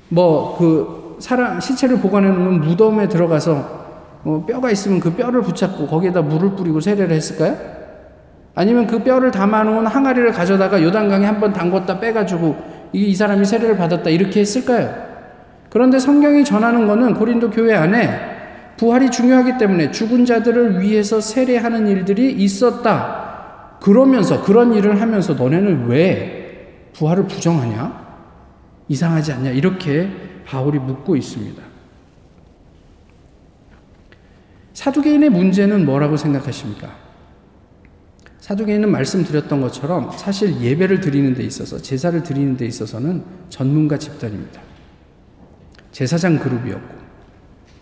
뭐 0.09 0.55
그 0.57 0.99
사람 1.19 1.59
시체를 1.59 1.99
보관해 1.99 2.29
놓은 2.29 2.61
무덤에 2.61 3.07
들어가서 3.09 3.79
어, 4.23 4.45
뼈가 4.47 4.71
있으면 4.71 4.99
그 4.99 5.13
뼈를 5.13 5.41
붙잡고 5.41 5.87
거기에다 5.87 6.21
물을 6.21 6.55
뿌리고 6.55 6.79
세례를 6.79 7.15
했을까요? 7.15 7.57
아니면 8.59 8.87
그 8.87 9.01
뼈를 9.01 9.31
담아놓은 9.31 9.87
항아리를 9.87 10.33
가져다가 10.33 10.83
요단강에 10.83 11.25
한번 11.25 11.53
담궜다 11.53 12.01
빼가지고 12.01 12.57
이, 12.91 13.05
이 13.05 13.15
사람이 13.15 13.45
세례를 13.45 13.77
받았다 13.77 14.09
이렇게 14.09 14.41
했을까요? 14.41 14.93
그런데 15.69 15.97
성경이 15.97 16.43
전하는 16.43 16.85
것은 16.85 17.13
고린도 17.13 17.51
교회 17.51 17.73
안에 17.73 18.19
부활이 18.75 19.11
중요하기 19.11 19.59
때문에 19.59 19.91
죽은 19.91 20.25
자들을 20.25 20.81
위해서 20.81 21.21
세례하는 21.21 21.87
일들이 21.87 22.33
있었다. 22.33 23.77
그러면서 23.81 24.43
그런 24.43 24.73
일을 24.73 24.99
하면서 24.99 25.35
너네는 25.35 25.85
왜 25.87 26.89
부활을 26.91 27.27
부정하냐? 27.27 28.07
이상하지 28.89 29.31
않냐? 29.31 29.51
이렇게 29.51 30.09
바울이 30.45 30.79
묻고 30.79 31.15
있습니다. 31.15 31.63
사두개인의 34.73 35.29
문제는 35.29 35.85
뭐라고 35.85 36.17
생각하십니까? 36.17 37.08
사두개인은 38.39 38.89
말씀드렸던 38.89 39.61
것처럼 39.61 40.11
사실 40.17 40.59
예배를 40.61 41.01
드리는 41.01 41.33
데 41.33 41.43
있어서 41.43 41.77
제사를 41.77 42.21
드리는 42.23 42.55
데 42.55 42.65
있어서는 42.65 43.23
전문가 43.49 43.97
집단입니다. 43.97 44.61
제사장 45.91 46.39
그룹이었고 46.39 46.99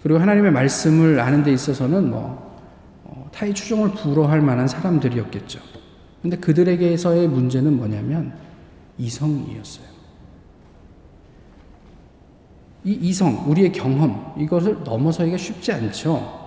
그리고 0.02 0.20
하나님의 0.20 0.52
말씀을 0.52 1.20
아는 1.20 1.44
데 1.44 1.52
있어서는 1.52 2.10
뭐 2.10 2.58
어, 3.04 3.30
타의 3.32 3.54
추종을 3.54 3.92
불허할 3.92 4.42
만한 4.42 4.68
사람들이었겠죠. 4.68 5.60
근데 6.22 6.38
그들에게서의 6.38 7.28
문제는 7.28 7.78
뭐냐면 7.78 8.34
이성이었어요. 8.98 9.86
이 12.84 12.92
이성, 13.02 13.44
우리의 13.50 13.72
경험, 13.74 14.34
이것을 14.38 14.84
넘어서기가 14.84 15.38
쉽지 15.38 15.74
않죠. 15.74 16.47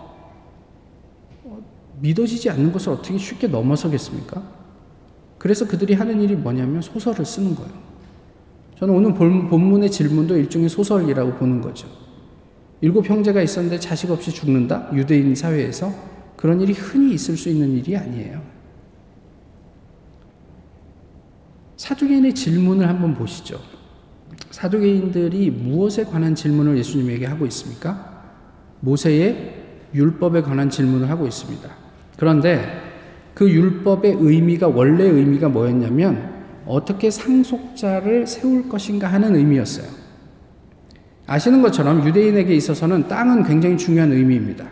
믿어지지 2.00 2.50
않는 2.50 2.73
것을 2.73 2.92
어떻게 2.92 3.16
쉽게 3.19 3.47
넘어서겠습니까? 3.47 4.42
그래서 5.38 5.66
그들이 5.66 5.95
하는 5.95 6.21
일이 6.21 6.35
뭐냐면 6.35 6.83
소설을 6.83 7.25
쓰는 7.25 7.54
거예요. 7.54 7.73
저는 8.78 8.95
오늘 8.95 9.14
본문의 9.14 9.90
질문도 9.90 10.37
일종의 10.37 10.69
소설이라고 10.69 11.35
보는 11.35 11.61
거죠. 11.61 11.88
일곱 12.81 13.09
형제가 13.09 13.42
있었는데 13.42 13.79
자식 13.79 14.11
없이 14.11 14.31
죽는다? 14.31 14.90
유대인 14.94 15.35
사회에서 15.35 15.92
그런 16.37 16.61
일이 16.61 16.72
흔히 16.72 17.14
있을 17.14 17.37
수 17.37 17.51
있는 17.51 17.72
일이 17.72 17.96
아니에요. 17.96 18.40
사두개인의 21.77 22.35
질문을 22.35 22.88
한번 22.88 23.14
보시죠. 23.14 23.61
사두개인들이 24.51 25.51
무엇에 25.51 26.05
관한 26.05 26.35
질문을 26.35 26.79
예수님에게 26.79 27.27
하고 27.27 27.46
있습니까? 27.46 28.24
모세의 28.81 29.57
율법에 29.94 30.42
관한 30.42 30.70
질문을 30.70 31.11
하고 31.11 31.27
있습니다. 31.27 31.80
그런데 32.20 32.61
그 33.35 33.50
율법의 33.50 34.18
의미가 34.20 34.68
원래 34.68 35.04
의미가 35.04 35.48
뭐였냐면 35.48 36.30
어떻게 36.66 37.11
상속자를 37.11 38.26
세울 38.26 38.68
것인가 38.68 39.09
하는 39.09 39.35
의미였어요. 39.35 39.87
아시는 41.26 41.62
것처럼 41.62 42.06
유대인에게 42.06 42.54
있어서는 42.54 43.09
땅은 43.09 43.44
굉장히 43.44 43.78
중요한 43.78 44.12
의미입니다. 44.12 44.66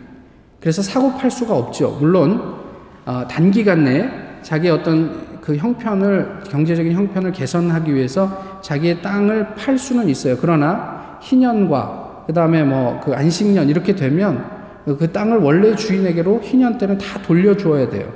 그래서 0.59 0.83
사고 0.83 1.17
팔 1.17 1.31
수가 1.31 1.57
없죠. 1.57 1.97
물론 1.99 2.59
어, 3.05 3.27
단기간 3.27 3.83
내에 3.83 4.07
자기의 4.43 4.71
어떤 4.71 5.41
그 5.41 5.55
형편을 5.55 6.41
경제적인 6.49 6.93
형편을 6.93 7.31
개선하기 7.31 7.95
위해서 7.95 8.61
자기의 8.61 9.01
땅을 9.01 9.55
팔 9.55 9.75
수는 9.77 10.07
있어요. 10.07 10.37
그러나 10.39 11.17
희년과 11.21 12.25
그 12.27 12.33
다음에 12.33 12.63
뭐 12.63 13.01
그 13.03 13.13
안식년 13.15 13.69
이렇게 13.69 13.95
되면 13.95 14.58
그 14.97 15.11
땅을 15.11 15.37
원래 15.37 15.75
주인에게로 15.75 16.41
희년 16.41 16.77
때는 16.77 16.97
다 16.97 17.21
돌려주어야 17.21 17.89
돼요. 17.89 18.11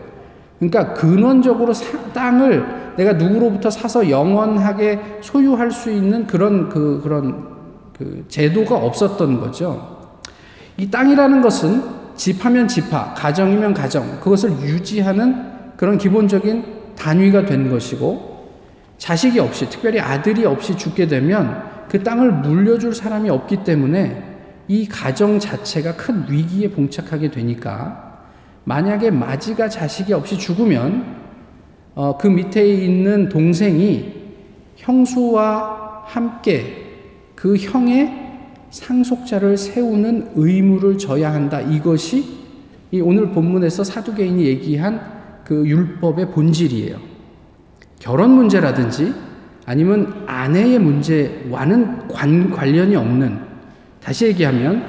그러니까 0.59 0.93
근원적으로 0.93 1.73
사, 1.73 1.97
땅을 2.13 2.93
내가 2.95 3.13
누구로부터 3.13 3.69
사서 3.69 4.09
영원하게 4.09 4.99
소유할 5.21 5.71
수 5.71 5.91
있는 5.91 6.25
그런 6.27 6.69
그 6.69 7.01
그런 7.03 7.53
그 7.97 8.25
제도가 8.27 8.75
없었던 8.75 9.39
거죠. 9.39 10.11
이 10.77 10.89
땅이라는 10.89 11.41
것은 11.41 12.03
집하면 12.15 12.67
집하, 12.67 13.13
가정이면 13.13 13.73
가정, 13.73 14.19
그것을 14.19 14.51
유지하는 14.61 15.53
그런 15.75 15.97
기본적인 15.97 16.63
단위가 16.95 17.45
된 17.45 17.69
것이고, 17.69 18.33
자식이 18.97 19.39
없이, 19.39 19.69
특별히 19.69 19.99
아들이 19.99 20.45
없이 20.45 20.77
죽게 20.77 21.07
되면 21.07 21.63
그 21.89 22.01
땅을 22.01 22.31
물려줄 22.31 22.93
사람이 22.93 23.29
없기 23.29 23.63
때문에 23.63 24.32
이 24.73 24.87
가정 24.87 25.37
자체가 25.37 25.95
큰 25.95 26.25
위기에 26.27 26.71
봉착하게 26.71 27.29
되니까 27.29 28.23
만약에 28.63 29.11
마지가 29.11 29.69
자식이 29.69 30.13
없이 30.13 30.39
죽으면 30.39 31.21
어, 31.93 32.17
그 32.17 32.25
밑에 32.25 32.65
있는 32.65 33.29
동생이 33.29 34.13
형수와 34.77 36.05
함께 36.07 36.87
그 37.35 37.55
형의 37.55 38.39
상속자를 38.71 39.57
세우는 39.57 40.31
의무를 40.33 40.97
져야 40.97 41.31
한다. 41.31 41.61
이것이 41.61 42.25
이 42.89 42.99
오늘 42.99 43.29
본문에서 43.29 43.83
사두개인이 43.83 44.43
얘기한 44.43 45.43
그 45.45 45.67
율법의 45.67 46.31
본질이에요. 46.31 46.97
결혼 47.99 48.31
문제라든지 48.31 49.13
아니면 49.67 50.23
아내의 50.25 50.79
문제와는 50.79 52.07
관, 52.07 52.49
관련이 52.49 52.95
없는 52.95 53.52
다시 54.03 54.25
얘기하면 54.27 54.83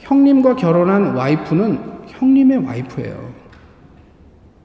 형님과 0.00 0.56
결혼한 0.56 1.14
와이프는 1.14 1.78
형님의 2.08 2.58
와이프예요. 2.58 3.34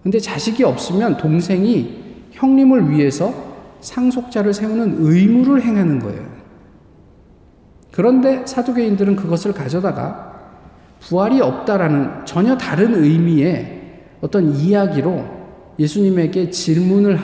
근데 0.04 0.20
자식이 0.20 0.64
없으면 0.64 1.18
동생이 1.18 2.02
형님을 2.32 2.90
위해서 2.90 3.32
상속자를 3.82 4.54
세우는 4.54 4.98
의무를 5.00 5.62
행하는 5.62 6.00
거예요. 6.00 6.32
그런데 7.92 8.46
사두개인들은 8.46 9.16
그것을 9.16 9.54
가져다가 9.54 10.32
부활이 11.02 11.42
없다라는 11.42 12.26
전혀 12.26 12.58
다른 12.58 12.96
의미의 12.96 13.82
어떤 14.22 14.56
이야기로 14.56 15.26
예수님에게 15.78 16.50
질문을 16.50 17.20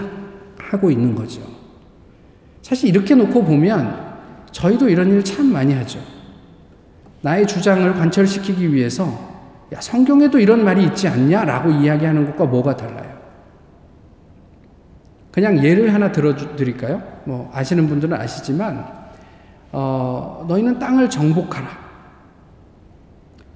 하고 0.58 0.92
있는 0.92 1.16
거죠. 1.16 1.42
사실 2.62 2.90
이렇게 2.90 3.16
놓고 3.16 3.44
보면 3.44 4.06
저희도 4.52 4.90
이런 4.90 5.12
일 5.12 5.24
참 5.24 5.46
많이 5.52 5.74
하죠. 5.74 6.00
나의 7.28 7.46
주장을 7.46 7.94
관철시키기 7.94 8.74
위해서 8.74 9.06
야, 9.74 9.82
성경에도 9.82 10.40
이런 10.40 10.64
말이 10.64 10.86
있지 10.86 11.10
않냐 11.10 11.44
라고 11.44 11.70
이야기하는 11.70 12.26
것과 12.28 12.46
뭐가 12.46 12.78
달라요? 12.78 13.18
그냥 15.34 15.62
예를 15.62 15.94
하나 15.94 16.10
들어드릴까요? 16.10 17.04
뭐 17.26 17.52
아시는 17.54 17.90
분들은 17.90 18.18
아시지만 18.18 18.88
어, 19.74 20.46
너희는 20.48 20.80
땅을 20.80 21.10
정복하라. 21.10 21.68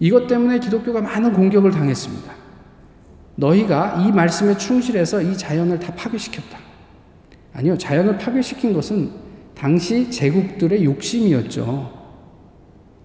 이것 0.02 0.28
때문에 0.28 0.60
기독교가 0.60 1.00
많은 1.00 1.32
공격을 1.32 1.72
당했습니다. 1.72 2.30
너희가 3.36 4.02
이 4.02 4.12
말씀에 4.12 4.58
충실해서 4.58 5.22
이 5.22 5.38
자연을 5.38 5.80
다 5.80 5.94
파괴시켰다. 5.96 6.58
아니요, 7.54 7.78
자연을 7.78 8.18
파괴시킨 8.18 8.74
것은 8.74 9.12
당시 9.56 10.12
제국들의 10.12 10.84
욕심이었죠. 10.84 12.01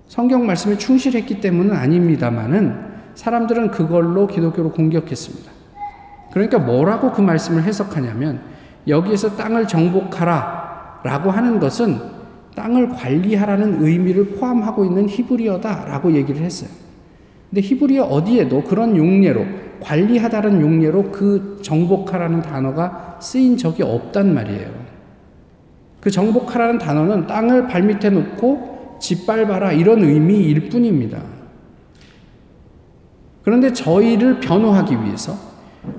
성경 0.08 0.46
말씀에 0.46 0.78
충실했기 0.78 1.40
때문은 1.40 1.74
아닙니다만은 1.74 2.96
사람들은 3.14 3.70
그걸로 3.70 4.26
기독교를 4.26 4.70
공격했습니다. 4.70 5.50
그러니까 6.30 6.58
뭐라고 6.58 7.12
그 7.12 7.20
말씀을 7.20 7.62
해석하냐면 7.64 8.40
여기에서 8.86 9.36
땅을 9.36 9.66
정복하라 9.66 11.00
라고 11.02 11.30
하는 11.30 11.58
것은 11.58 11.98
땅을 12.54 12.90
관리하라는 12.90 13.82
의미를 13.82 14.26
포함하고 14.30 14.84
있는 14.84 15.08
히브리어다 15.08 15.86
라고 15.86 16.12
얘기를 16.12 16.40
했어요. 16.42 16.70
근데 17.50 17.60
히브리어 17.60 18.04
어디에도 18.04 18.62
그런 18.64 18.96
용례로 18.96 19.44
관리하다는 19.80 20.60
용례로 20.60 21.10
그 21.10 21.58
정복하라는 21.62 22.42
단어가 22.42 23.18
쓰인 23.20 23.56
적이 23.56 23.82
없단 23.82 24.34
말이에요. 24.34 24.70
그 26.00 26.10
정복하라는 26.10 26.78
단어는 26.78 27.26
땅을 27.26 27.66
발밑에 27.66 28.10
놓고 28.10 28.75
짓밟아라 29.00 29.72
이런 29.72 30.02
의미일 30.02 30.68
뿐입니다. 30.68 31.22
그런데 33.42 33.72
저희를 33.72 34.40
변호하기 34.40 34.94
위해서 35.04 35.36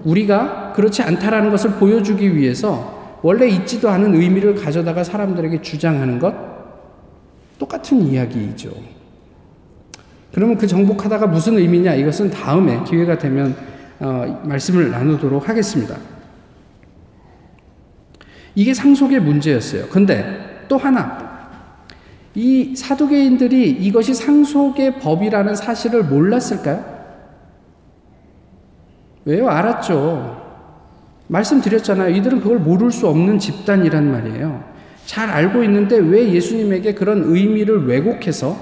우리가 0.04 0.74
그렇지 0.74 1.02
않다라는 1.02 1.50
것을 1.50 1.72
보여주기 1.72 2.36
위해서 2.36 3.18
원래 3.22 3.48
있지도 3.48 3.90
않은 3.90 4.16
의미를 4.16 4.56
가져다가 4.56 5.04
사람들에게 5.04 5.62
주장하는 5.62 6.20
것 6.20 6.36
똑같은 7.58 8.02
이야기이죠. 8.02 8.72
그러면 10.34 10.58
그 10.58 10.68
정복하다가 10.68 11.28
무슨 11.28 11.58
의미냐 11.58 11.96
이것은 11.96 12.30
다음에 12.30 12.84
기회가 12.84 13.18
되면 13.18 13.56
어, 14.00 14.42
말씀을 14.44 14.92
나누도록 14.92 15.50
하겠습니다. 15.50 15.98
이게 18.54 18.74
상속의 18.74 19.22
문제였어요. 19.22 19.88
근데 19.88 20.66
또 20.68 20.78
하나 20.78 21.27
이 22.38 22.76
사두개인들이 22.76 23.72
이것이 23.72 24.14
상속의 24.14 25.00
법이라는 25.00 25.56
사실을 25.56 26.04
몰랐을까요? 26.04 26.86
왜요? 29.26 29.50
알았죠. 29.50 30.46
말씀드렸잖아요. 31.26 32.16
이들은 32.16 32.42
그걸 32.42 32.60
모를 32.60 32.92
수 32.92 33.08
없는 33.08 33.40
집단이란 33.40 34.12
말이에요. 34.12 34.64
잘 35.08 35.32
알고 35.32 35.64
있는데 35.64 35.98
왜 35.98 36.32
예수님에게 36.32 36.94
그런 36.94 37.24
의미를 37.26 37.88
왜곡해서 37.88 38.56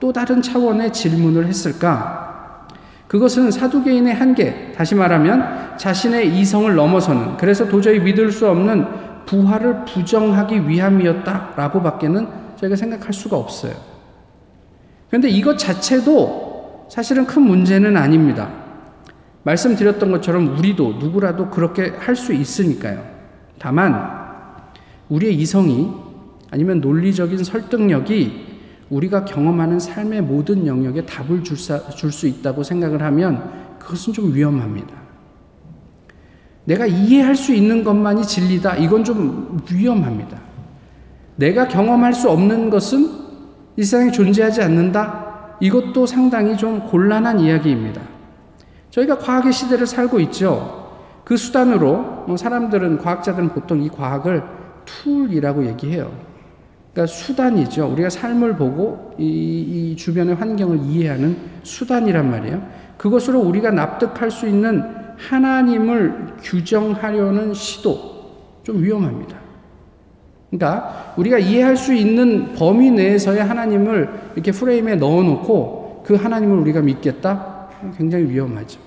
또 0.00 0.12
다른 0.12 0.42
차원의 0.42 0.92
질문을 0.92 1.46
했을까? 1.46 2.66
그것은 3.06 3.52
사두개인의 3.52 4.12
한계, 4.12 4.72
다시 4.72 4.96
말하면 4.96 5.76
자신의 5.76 6.36
이성을 6.36 6.74
넘어서는, 6.74 7.36
그래서 7.36 7.68
도저히 7.68 8.00
믿을 8.00 8.32
수 8.32 8.48
없는 8.48 8.86
부활을 9.26 9.84
부정하기 9.84 10.68
위함이었다라고 10.68 11.80
밖에는 11.80 12.39
저희가 12.60 12.76
생각할 12.76 13.12
수가 13.12 13.36
없어요. 13.36 13.72
그런데 15.08 15.28
이것 15.28 15.58
자체도 15.58 16.88
사실은 16.90 17.26
큰 17.26 17.42
문제는 17.42 17.96
아닙니다. 17.96 18.50
말씀드렸던 19.42 20.10
것처럼 20.10 20.58
우리도 20.58 20.94
누구라도 20.94 21.48
그렇게 21.50 21.88
할 21.98 22.14
수 22.16 22.32
있으니까요. 22.34 23.02
다만 23.58 24.20
우리의 25.08 25.34
이성이 25.36 25.90
아니면 26.50 26.80
논리적인 26.80 27.42
설득력이 27.44 28.48
우리가 28.90 29.24
경험하는 29.24 29.78
삶의 29.78 30.22
모든 30.22 30.66
영역에 30.66 31.06
답을 31.06 31.42
줄 31.44 31.56
수 31.56 32.26
있다고 32.26 32.62
생각을 32.62 33.02
하면 33.02 33.78
그것은 33.78 34.12
좀 34.12 34.34
위험합니다. 34.34 34.94
내가 36.64 36.86
이해할 36.86 37.34
수 37.34 37.54
있는 37.54 37.82
것만이 37.82 38.26
진리다. 38.26 38.76
이건 38.76 39.04
좀 39.04 39.60
위험합니다. 39.72 40.39
내가 41.36 41.68
경험할 41.68 42.12
수 42.12 42.30
없는 42.30 42.70
것은 42.70 43.10
이 43.76 43.82
세상에 43.82 44.10
존재하지 44.10 44.62
않는다. 44.62 45.56
이것도 45.60 46.06
상당히 46.06 46.56
좀 46.56 46.86
곤란한 46.86 47.40
이야기입니다. 47.40 48.02
저희가 48.90 49.18
과학의 49.18 49.52
시대를 49.52 49.86
살고 49.86 50.20
있죠. 50.20 50.80
그 51.24 51.36
수단으로 51.36 52.24
뭐 52.26 52.36
사람들은 52.36 52.98
과학자들은 52.98 53.50
보통 53.50 53.82
이 53.82 53.88
과학을 53.88 54.42
tool이라고 54.84 55.66
얘기해요. 55.66 56.10
그러니까 56.92 57.06
수단이죠. 57.06 57.86
우리가 57.92 58.10
삶을 58.10 58.56
보고 58.56 59.14
이, 59.18 59.24
이 59.92 59.96
주변의 59.96 60.34
환경을 60.34 60.80
이해하는 60.84 61.36
수단이란 61.62 62.30
말이에요. 62.30 62.66
그것으로 62.96 63.40
우리가 63.40 63.70
납득할 63.70 64.30
수 64.30 64.48
있는 64.48 64.82
하나님을 65.16 66.36
규정하려는 66.42 67.54
시도 67.54 68.60
좀 68.62 68.82
위험합니다. 68.82 69.39
그러니까 70.50 71.14
우리가 71.16 71.38
이해할 71.38 71.76
수 71.76 71.94
있는 71.94 72.52
범위 72.54 72.90
내에서의 72.90 73.44
하나님을 73.44 74.32
이렇게 74.34 74.50
프레임에 74.52 74.96
넣어놓고 74.96 76.02
그 76.04 76.14
하나님을 76.14 76.58
우리가 76.58 76.80
믿겠다? 76.80 77.68
굉장히 77.96 78.28
위험하죠. 78.28 78.80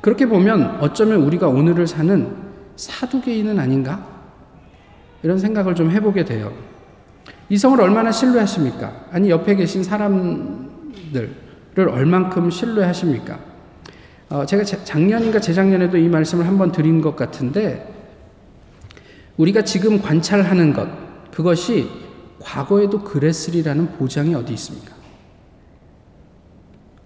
그렇게 0.00 0.26
보면 0.26 0.78
어쩌면 0.80 1.22
우리가 1.22 1.48
오늘을 1.48 1.86
사는 1.86 2.34
사두개인은 2.74 3.58
아닌가? 3.58 4.04
이런 5.22 5.38
생각을 5.38 5.76
좀 5.76 5.90
해보게 5.90 6.24
돼요. 6.24 6.52
이성을 7.48 7.80
얼마나 7.80 8.10
신뢰하십니까? 8.10 9.06
아니, 9.12 9.30
옆에 9.30 9.54
계신 9.54 9.84
사람들을 9.84 11.28
얼만큼 11.76 12.50
신뢰하십니까? 12.50 13.38
어, 14.30 14.46
제가 14.46 14.64
작년인가 14.64 15.38
재작년에도 15.38 15.98
이 15.98 16.08
말씀을 16.08 16.46
한번 16.48 16.72
드린 16.72 17.00
것 17.00 17.14
같은데, 17.14 17.86
우리가 19.36 19.64
지금 19.64 20.00
관찰하는 20.00 20.72
것, 20.72 20.88
그것이 21.30 21.88
과거에도 22.40 23.02
그랬으리라는 23.02 23.92
보장이 23.92 24.34
어디 24.34 24.52
있습니까? 24.54 24.92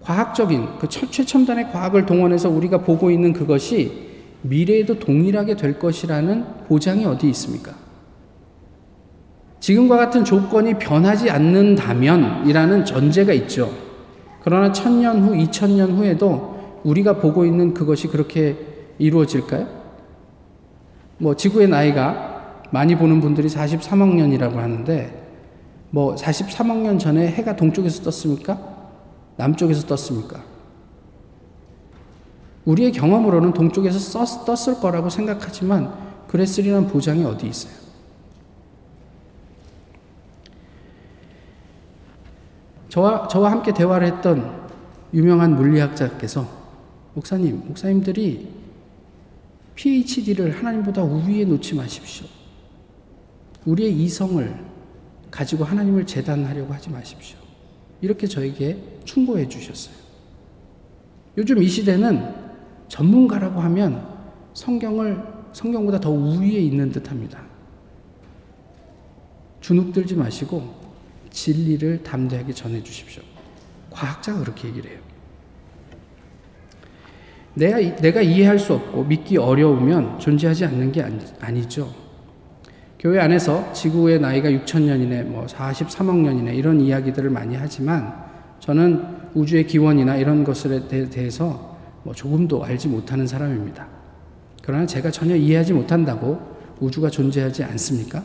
과학적인 0.01 0.79
그 0.79 0.87
최첨단의 0.87 1.71
과학을 1.71 2.05
동원해서 2.05 2.49
우리가 2.49 2.79
보고 2.79 3.11
있는 3.11 3.33
그것이 3.33 4.07
미래에도 4.41 4.99
동일하게 4.99 5.55
될 5.55 5.79
것이라는 5.79 6.45
보장이 6.67 7.05
어디 7.05 7.29
있습니까? 7.29 7.73
지금과 9.59 9.97
같은 9.97 10.23
조건이 10.23 10.75
변하지 10.75 11.29
않는다면 11.29 12.47
이라는 12.47 12.85
전제가 12.85 13.33
있죠. 13.33 13.71
그러나 14.41 14.71
천년 14.71 15.23
후, 15.23 15.35
이천 15.35 15.75
년 15.75 15.91
후에도 15.97 16.79
우리가 16.83 17.17
보고 17.17 17.45
있는 17.45 17.73
그것이 17.73 18.07
그렇게 18.07 18.55
이루어질까요? 18.97 19.76
뭐 21.17 21.35
지구의 21.35 21.67
나이가 21.67 22.63
많이 22.71 22.95
보는 22.95 23.21
분들이 23.21 23.47
43억 23.47 24.15
년이라고 24.15 24.59
하는데 24.59 25.27
뭐 25.89 26.15
43억 26.15 26.77
년 26.77 26.99
전에 26.99 27.27
해가 27.27 27.55
동쪽에서 27.55 28.03
떴습니까? 28.03 28.59
남쪽에서 29.37 29.87
떴습니까? 29.87 30.43
우리의 32.65 32.91
경험으로는 32.91 33.53
동쪽에서 33.53 33.97
썼, 33.97 34.45
떴을 34.45 34.79
거라고 34.79 35.09
생각하지만 35.09 35.93
그랬으리란 36.27 36.87
보장이 36.87 37.23
어디 37.23 37.47
있어요? 37.47 37.73
저와, 42.89 43.27
저와 43.27 43.51
함께 43.51 43.73
대화를 43.73 44.07
했던 44.07 44.67
유명한 45.13 45.55
물리학자께서 45.55 46.45
목사님, 47.13 47.63
목사님들이 47.67 48.56
PhD를 49.77 50.57
하나님보다 50.57 51.03
우위에 51.03 51.45
놓지 51.45 51.75
마십시오. 51.75 52.25
우리의 53.65 53.93
이성을 53.93 54.65
가지고 55.29 55.63
하나님을 55.63 56.05
재단하려고 56.05 56.73
하지 56.73 56.89
마십시오. 56.89 57.37
이렇게 58.01 58.27
저에게 58.27 58.81
충고해 59.05 59.47
주셨어요. 59.47 59.95
요즘 61.37 61.61
이 61.61 61.67
시대는 61.67 62.33
전문가라고 62.87 63.61
하면 63.61 64.17
성경을 64.53 65.23
성경보다 65.53 65.99
더 65.99 66.09
우위에 66.09 66.59
있는 66.59 66.91
듯 66.91 67.09
합니다. 67.11 67.43
주눅들지 69.61 70.15
마시고 70.15 70.75
진리를 71.29 72.01
담대하게 72.03 72.53
전해 72.53 72.81
주십시오. 72.81 73.21
과학자가 73.91 74.39
그렇게 74.39 74.69
얘기를 74.69 74.89
해요. 74.89 74.99
내가, 77.57 77.79
내가 77.97 78.21
이해할 78.21 78.59
수 78.59 78.73
없고 78.73 79.05
믿기 79.05 79.37
어려우면 79.37 80.19
존재하지 80.19 80.65
않는 80.65 80.91
게 80.91 81.01
아니, 81.01 81.19
아니 81.41 81.67
죠. 81.67 81.89
교회 82.99 83.19
안에서 83.19 83.73
지구의 83.73 84.19
나이가 84.19 84.49
6천 84.49 84.83
년이네, 84.83 85.23
뭐 85.23 85.45
43억 85.45 86.17
년이네 86.17 86.55
이런 86.55 86.79
이야기들을 86.79 87.29
많이 87.29 87.55
하지만 87.55 88.13
저는 88.59 89.03
우주의 89.33 89.65
기원이나 89.65 90.17
이런 90.17 90.43
것에 90.43 90.87
대해서 90.87 91.77
뭐 92.03 92.13
조금도 92.13 92.63
알지 92.63 92.87
못하는 92.87 93.27
사람입니다. 93.27 93.87
그러나 94.63 94.85
제가 94.85 95.11
전혀 95.11 95.35
이해하지 95.35 95.73
못한다고 95.73 96.39
우주가 96.79 97.09
존재하지 97.09 97.63
않습니까? 97.63 98.23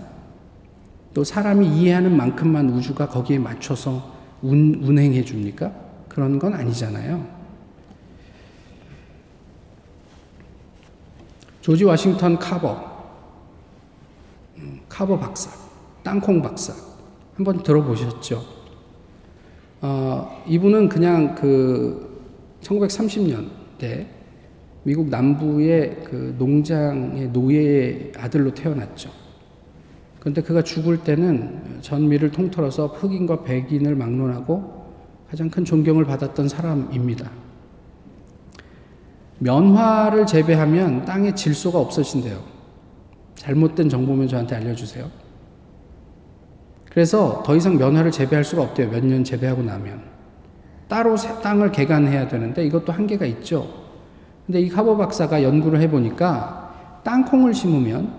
또 1.14 1.25
사람이 1.25 1.66
이해하는 1.66 2.16
만큼만 2.16 2.71
우주가 2.71 3.09
거기에 3.09 3.38
맞춰서 3.38 4.12
운, 4.42 4.81
운행해 4.83 5.23
줍니까? 5.25 5.73
그런 6.09 6.38
건 6.38 6.55
아니잖아요. 6.55 7.41
조지 11.62 11.85
워싱턴 11.85 12.38
카버 12.38 12.92
카버 14.88 15.18
박사, 15.18 15.51
땅콩 16.03 16.42
박사. 16.42 16.75
한번 17.35 17.62
들어보셨죠? 17.62 18.42
어, 19.81 20.44
이분은 20.46 20.88
그냥 20.88 21.35
그 21.35 22.20
1930년대 22.61 24.07
미국 24.83 25.09
남부의 25.09 26.03
그 26.05 26.35
농장의 26.38 27.29
노예의 27.29 28.12
아들로 28.18 28.53
태어났죠. 28.53 29.11
그런데 30.20 30.42
그가 30.42 30.62
죽을 30.62 30.98
때는 30.98 31.81
전미를 31.81 32.33
통틀어서 32.33 32.88
흑인과 32.88 33.44
백인을 33.44 33.96
막론하고 33.96 34.83
가장 35.31 35.48
큰 35.48 35.64
존경을 35.64 36.05
받았던 36.05 36.48
사람입니다. 36.48 37.41
면화를 39.42 40.26
재배하면 40.26 41.05
땅의 41.05 41.35
질소가 41.35 41.78
없어진대요. 41.78 42.38
잘못된 43.35 43.88
정보면 43.88 44.28
저한테 44.28 44.55
알려주세요. 44.57 45.07
그래서 46.90 47.42
더 47.44 47.57
이상 47.57 47.76
면화를 47.76 48.11
재배할 48.11 48.44
수가 48.44 48.62
없대요. 48.62 48.90
몇 48.90 49.05
년 49.05 49.24
재배하고 49.24 49.62
나면. 49.62 50.00
따로 50.88 51.16
땅을 51.16 51.72
개간해야 51.72 52.28
되는데 52.28 52.64
이것도 52.66 52.92
한계가 52.92 53.24
있죠. 53.26 53.66
근데 54.46 54.61
이 54.61 54.68
카버 54.68 54.96
박사가 54.96 55.42
연구를 55.42 55.81
해보니까 55.81 57.00
땅콩을 57.02 57.55
심으면 57.55 58.12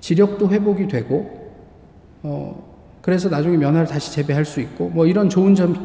지력도 0.00 0.48
회복이 0.48 0.88
되고, 0.88 1.52
어, 2.22 2.70
그래서 3.02 3.28
나중에 3.28 3.56
면화를 3.56 3.86
다시 3.86 4.12
재배할 4.12 4.44
수 4.44 4.60
있고, 4.60 4.88
뭐 4.88 5.06
이런 5.06 5.28
좋은 5.28 5.54
점이 5.54 5.78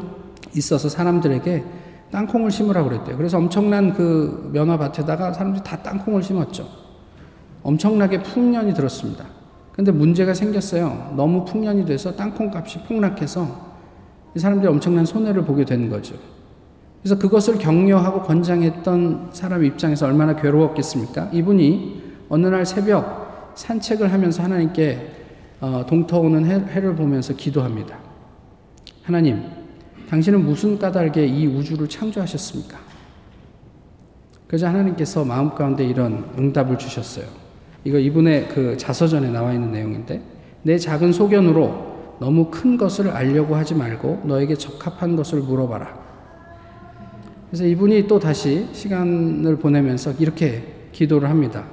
있어서 0.55 0.87
사람들에게 0.87 1.63
땅콩을 2.11 2.51
심으라고 2.51 2.89
그랬대요. 2.89 3.17
그래서 3.17 3.37
엄청난 3.37 3.93
그 3.93 4.49
면화밭에다가 4.53 5.33
사람들이 5.33 5.63
다 5.63 5.77
땅콩을 5.77 6.23
심었죠. 6.23 6.67
엄청나게 7.63 8.23
풍년이 8.23 8.73
들었습니다. 8.73 9.25
근데 9.73 9.91
문제가 9.91 10.33
생겼어요. 10.33 11.13
너무 11.17 11.43
풍년이 11.43 11.85
돼서 11.85 12.15
땅콩 12.15 12.51
값이 12.53 12.83
폭락해서 12.83 13.75
이 14.35 14.39
사람들이 14.39 14.71
엄청난 14.71 15.05
손해를 15.05 15.43
보게 15.43 15.65
되는 15.65 15.89
거죠. 15.89 16.15
그래서 17.01 17.19
그것을 17.19 17.57
격려하고 17.57 18.21
권장했던 18.21 19.29
사람 19.31 19.63
입장에서 19.63 20.05
얼마나 20.05 20.35
괴로웠겠습니까? 20.35 21.29
이분이 21.33 22.03
어느 22.29 22.47
날 22.47 22.65
새벽 22.65 23.53
산책을 23.55 24.11
하면서 24.11 24.43
하나님께 24.43 25.11
어, 25.61 25.85
동터오는 25.87 26.45
해, 26.45 26.79
를 26.79 26.95
보면서 26.95 27.33
기도합니다. 27.33 27.97
하나님, 29.03 29.43
당신은 30.09 30.45
무슨 30.45 30.77
까닭에 30.77 31.25
이 31.25 31.47
우주를 31.47 31.87
창조하셨습니까? 31.87 32.77
그래서 34.47 34.67
하나님께서 34.67 35.25
마음 35.25 35.55
가운데 35.55 35.85
이런 35.85 36.25
응답을 36.37 36.77
주셨어요. 36.77 37.25
이거 37.83 37.97
이분의 37.97 38.49
그 38.49 38.77
자서전에 38.77 39.29
나와 39.29 39.53
있는 39.53 39.71
내용인데, 39.71 40.21
내 40.63 40.77
작은 40.77 41.11
소견으로 41.13 41.95
너무 42.19 42.49
큰 42.49 42.77
것을 42.77 43.09
알려고 43.09 43.55
하지 43.55 43.75
말고 43.75 44.21
너에게 44.25 44.55
적합한 44.55 45.15
것을 45.15 45.41
물어봐라. 45.41 46.05
그래서 47.49 47.65
이분이 47.65 48.07
또 48.07 48.19
다시 48.19 48.67
시간을 48.73 49.57
보내면서 49.57 50.13
이렇게 50.19 50.63
기도를 50.91 51.29
합니다. 51.29 51.65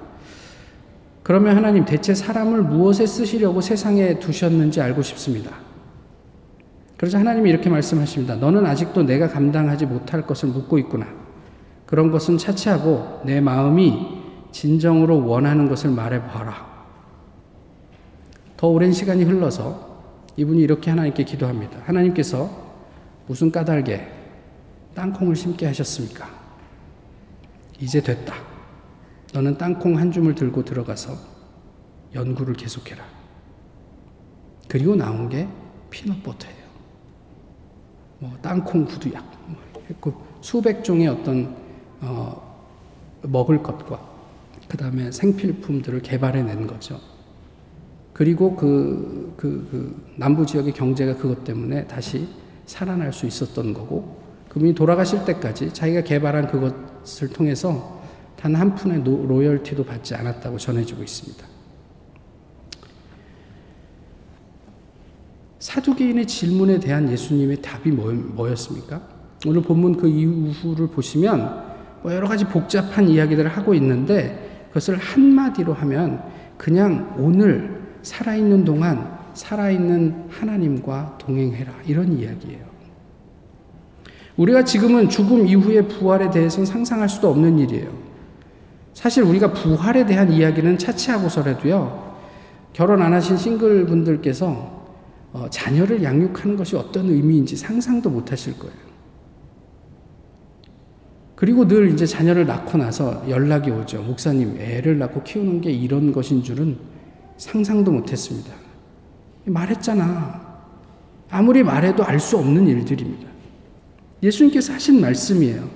그러면 1.22 1.56
하나님 1.56 1.84
대체 1.84 2.14
사람을 2.14 2.62
무엇에 2.62 3.06
쓰시려고 3.06 3.60
세상에 3.60 4.18
두셨는지 4.18 4.80
알고 4.80 5.02
싶습니다. 5.02 5.52
그러자 7.02 7.18
하나님이 7.18 7.50
이렇게 7.50 7.68
말씀하십니다. 7.68 8.36
너는 8.36 8.64
아직도 8.64 9.02
내가 9.02 9.26
감당하지 9.26 9.86
못할 9.86 10.24
것을 10.24 10.50
묻고 10.50 10.78
있구나. 10.78 11.08
그런 11.84 12.12
것은 12.12 12.38
차치하고 12.38 13.22
내 13.24 13.40
마음이 13.40 14.22
진정으로 14.52 15.26
원하는 15.26 15.68
것을 15.68 15.90
말해봐라. 15.90 16.86
더 18.56 18.68
오랜 18.68 18.92
시간이 18.92 19.24
흘러서 19.24 20.04
이분이 20.36 20.62
이렇게 20.62 20.90
하나님께 20.90 21.24
기도합니다. 21.24 21.80
하나님께서 21.86 22.48
무슨 23.26 23.50
까닭에 23.50 24.06
땅콩을 24.94 25.34
심게 25.34 25.66
하셨습니까? 25.66 26.30
이제 27.80 28.00
됐다. 28.00 28.36
너는 29.34 29.58
땅콩 29.58 29.98
한 29.98 30.12
줌을 30.12 30.36
들고 30.36 30.64
들어가서 30.64 31.16
연구를 32.14 32.54
계속해라. 32.54 33.02
그리고 34.68 34.94
나온 34.94 35.28
게 35.28 35.48
피넛버터예요. 35.90 36.61
뭐 38.22 38.30
땅콩 38.40 38.84
구두약 38.84 39.24
했고 39.90 40.14
수백 40.40 40.84
종의 40.84 41.08
어떤 41.08 41.56
어, 42.00 42.40
먹을 43.22 43.60
것과 43.60 44.00
그 44.68 44.76
다음에 44.76 45.10
생필품들을 45.10 46.02
개발해낸 46.02 46.68
거죠. 46.68 47.00
그리고 48.12 48.54
그, 48.54 49.34
그, 49.36 49.68
그 49.70 50.12
남부 50.16 50.46
지역의 50.46 50.72
경제가 50.72 51.16
그것 51.16 51.42
때문에 51.42 51.88
다시 51.88 52.28
살아날 52.64 53.12
수 53.12 53.26
있었던 53.26 53.74
거고 53.74 54.22
그분이 54.48 54.74
돌아가실 54.76 55.24
때까지 55.24 55.74
자기가 55.74 56.02
개발한 56.02 56.46
그것을 56.46 57.28
통해서 57.30 58.00
단 58.36 58.54
한 58.54 58.74
푼의 58.74 59.02
로열티도 59.04 59.84
받지 59.84 60.14
않았다고 60.14 60.58
전해지고 60.58 61.02
있습니다. 61.02 61.44
사두개인의 65.72 66.26
질문에 66.26 66.78
대한 66.80 67.10
예수님의 67.10 67.62
답이 67.62 67.92
뭐, 67.92 68.50
였습니까 68.50 69.00
오늘 69.46 69.62
본문 69.62 69.96
그 69.96 70.06
이후를 70.06 70.88
보시면 70.88 71.72
뭐 72.02 72.14
여러 72.14 72.28
가지 72.28 72.44
복잡한 72.44 73.08
이야기들을 73.08 73.50
하고 73.50 73.72
있는데 73.74 74.66
그것을 74.68 74.98
한마디로 74.98 75.72
하면 75.72 76.22
그냥 76.58 77.14
오늘 77.18 77.80
살아있는 78.02 78.66
동안 78.66 79.18
살아있는 79.32 80.26
하나님과 80.28 81.16
동행해라. 81.18 81.72
이런 81.86 82.12
이야기예요. 82.12 82.66
우리가 84.36 84.64
지금은 84.64 85.08
죽음 85.08 85.46
이후의 85.46 85.88
부활에 85.88 86.30
대해서는 86.30 86.66
상상할 86.66 87.08
수도 87.08 87.30
없는 87.30 87.58
일이에요. 87.58 87.88
사실 88.92 89.22
우리가 89.22 89.54
부활에 89.54 90.04
대한 90.04 90.30
이야기는 90.30 90.76
차치하고서라도요, 90.76 92.16
결혼 92.74 93.00
안 93.00 93.14
하신 93.14 93.38
싱글 93.38 93.86
분들께서 93.86 94.81
어, 95.32 95.46
자녀를 95.48 96.02
양육하는 96.02 96.56
것이 96.56 96.76
어떤 96.76 97.08
의미인지 97.08 97.56
상상도 97.56 98.10
못 98.10 98.30
하실 98.32 98.58
거예요. 98.58 98.74
그리고 101.34 101.66
늘 101.66 101.90
이제 101.90 102.06
자녀를 102.06 102.46
낳고 102.46 102.78
나서 102.78 103.24
연락이 103.28 103.70
오죠. 103.70 104.02
목사님, 104.02 104.60
애를 104.60 104.98
낳고 104.98 105.22
키우는 105.24 105.60
게 105.60 105.72
이런 105.72 106.12
것인 106.12 106.42
줄은 106.42 106.78
상상도 107.36 107.90
못 107.90 108.12
했습니다. 108.12 108.52
말했잖아. 109.46 110.40
아무리 111.30 111.62
말해도 111.62 112.04
알 112.04 112.20
수 112.20 112.36
없는 112.38 112.68
일들입니다. 112.68 113.26
예수님께서 114.22 114.74
하신 114.74 115.00
말씀이에요. 115.00 115.68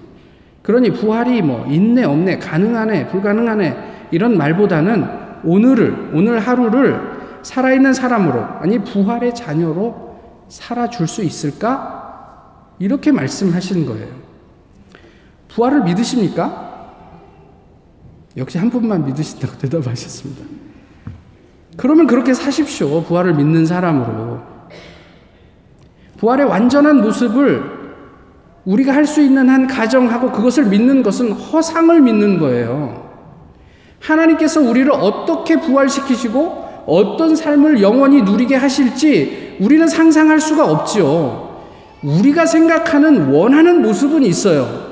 그러니 0.62 0.92
부활이 0.92 1.42
뭐 1.42 1.66
있네, 1.66 2.05
없네, 2.05 2.38
가능하네, 2.38 3.09
불가능하네, 3.09 4.09
이런 4.12 4.37
말보다는 4.37 5.05
오늘을, 5.45 6.11
오늘 6.14 6.38
하루를 6.38 7.15
살아있는 7.46 7.92
사람으로, 7.92 8.42
아니, 8.61 8.76
부활의 8.82 9.32
자녀로 9.32 10.16
살아줄 10.48 11.06
수 11.06 11.22
있을까? 11.22 12.72
이렇게 12.80 13.12
말씀하시는 13.12 13.87
거예요. 13.87 14.09
부활을 15.48 15.85
믿으십니까? 15.85 16.90
역시 18.37 18.59
한 18.59 18.68
분만 18.68 19.06
믿으신다고 19.06 19.59
대답하셨습니다. 19.62 20.44
그러면 21.76 22.09
그렇게 22.09 22.35
사십시오. 22.35 23.04
부활을 23.04 23.35
믿는 23.35 23.64
사람으로. 23.64 24.40
부활의 26.16 26.46
완전한 26.46 27.00
모습을 27.00 27.76
우리가 28.64 28.92
할 28.92 29.06
수 29.06 29.22
있는 29.22 29.48
한 29.48 29.68
가정하고 29.68 30.32
그것을 30.32 30.64
믿는 30.66 31.04
것은 31.04 31.30
허상을 31.30 32.00
믿는 32.00 32.40
거예요. 32.40 33.09
하나님께서 34.00 34.61
우리를 34.61 34.90
어떻게 34.90 35.61
부활시키시고 35.61 36.65
어떤 36.87 37.35
삶을 37.35 37.83
영원히 37.83 38.22
누리게 38.22 38.57
하실지 38.57 39.57
우리는 39.61 39.87
상상할 39.88 40.40
수가 40.40 40.64
없지요. 40.64 41.46
우리가 42.03 42.46
생각하는 42.46 43.31
원하는 43.33 43.83
모습은 43.83 44.22
있어요. 44.22 44.87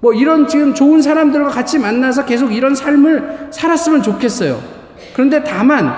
뭐 0.00 0.12
이런 0.12 0.46
지금 0.46 0.74
좋은 0.74 1.02
사람들과 1.02 1.48
같이 1.48 1.78
만나서 1.78 2.24
계속 2.24 2.52
이런 2.54 2.74
삶을 2.74 3.48
살았으면 3.50 4.02
좋겠어요. 4.02 4.60
그런데 5.12 5.42
다만 5.42 5.92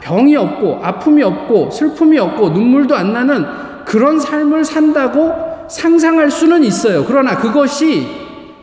병이 0.00 0.36
없고 0.36 0.80
아픔이 0.82 1.22
없고 1.22 1.70
슬픔이 1.70 2.18
없고 2.18 2.50
눈물도 2.50 2.94
안 2.94 3.12
나는 3.12 3.44
그런 3.84 4.20
삶을 4.20 4.64
산다고 4.64 5.32
상상할 5.68 6.30
수는 6.30 6.62
있어요. 6.62 7.04
그러나 7.06 7.36
그것이 7.36 8.06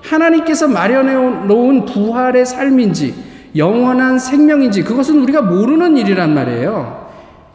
하나님께서 0.01 0.67
마련해 0.67 1.13
놓은 1.47 1.85
부활의 1.85 2.45
삶인지 2.45 3.13
영원한 3.57 4.19
생명인지 4.19 4.83
그것은 4.83 5.21
우리가 5.21 5.41
모르는 5.41 5.97
일이란 5.97 6.33
말이에요. 6.33 7.07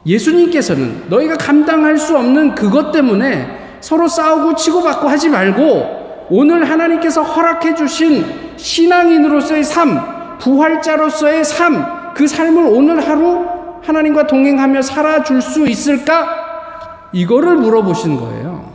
예수님께서는 0.05 1.05
너희가 1.09 1.37
감당할 1.37 1.97
수 1.97 2.17
없는 2.17 2.55
그것 2.55 2.91
때문에 2.93 3.79
서로 3.81 4.09
싸우고 4.09 4.57
치고받고 4.57 5.09
하지 5.09 5.29
말고 5.29 6.27
오늘 6.31 6.69
하나님께서 6.69 7.23
허락해 7.23 7.75
주신 7.75 8.25
신앙인으로서의 8.57 9.65
삶, 9.65 10.39
부활자로서의 10.39 11.45
삶, 11.45 12.15
그 12.15 12.27
삶을 12.27 12.65
오늘 12.67 13.01
하루 13.01 13.47
하나님과 13.83 14.27
동행하며 14.27 14.83
살아줄 14.83 15.43
수 15.43 15.67
있을까? 15.67 16.43
이거를 17.13 17.57
물어보신 17.57 18.17
거예요. 18.17 18.73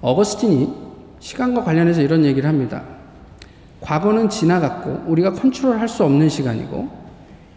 어거스틴이 0.00 0.72
시간과 1.18 1.64
관련해서 1.64 2.02
이런 2.02 2.24
얘기를 2.24 2.48
합니다. 2.48 2.82
과거는 3.84 4.28
지나갔고 4.30 5.04
우리가 5.06 5.32
컨트롤 5.32 5.78
할 5.78 5.88
수 5.88 6.04
없는 6.04 6.28
시간이고 6.28 6.88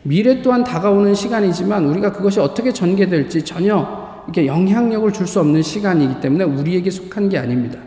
미래 0.03 0.41
또한 0.41 0.63
다가오는 0.63 1.15
시간이지만 1.15 1.85
우리가 1.85 2.11
그것이 2.11 2.39
어떻게 2.39 2.71
전개될지 2.71 3.43
전혀 3.43 4.07
이렇게 4.25 4.45
영향력을 4.45 5.11
줄 5.13 5.25
수 5.25 5.39
없는 5.39 5.61
시간이기 5.61 6.19
때문에 6.19 6.43
우리에게 6.43 6.89
속한 6.89 7.29
게 7.29 7.37
아닙니다. 7.37 7.79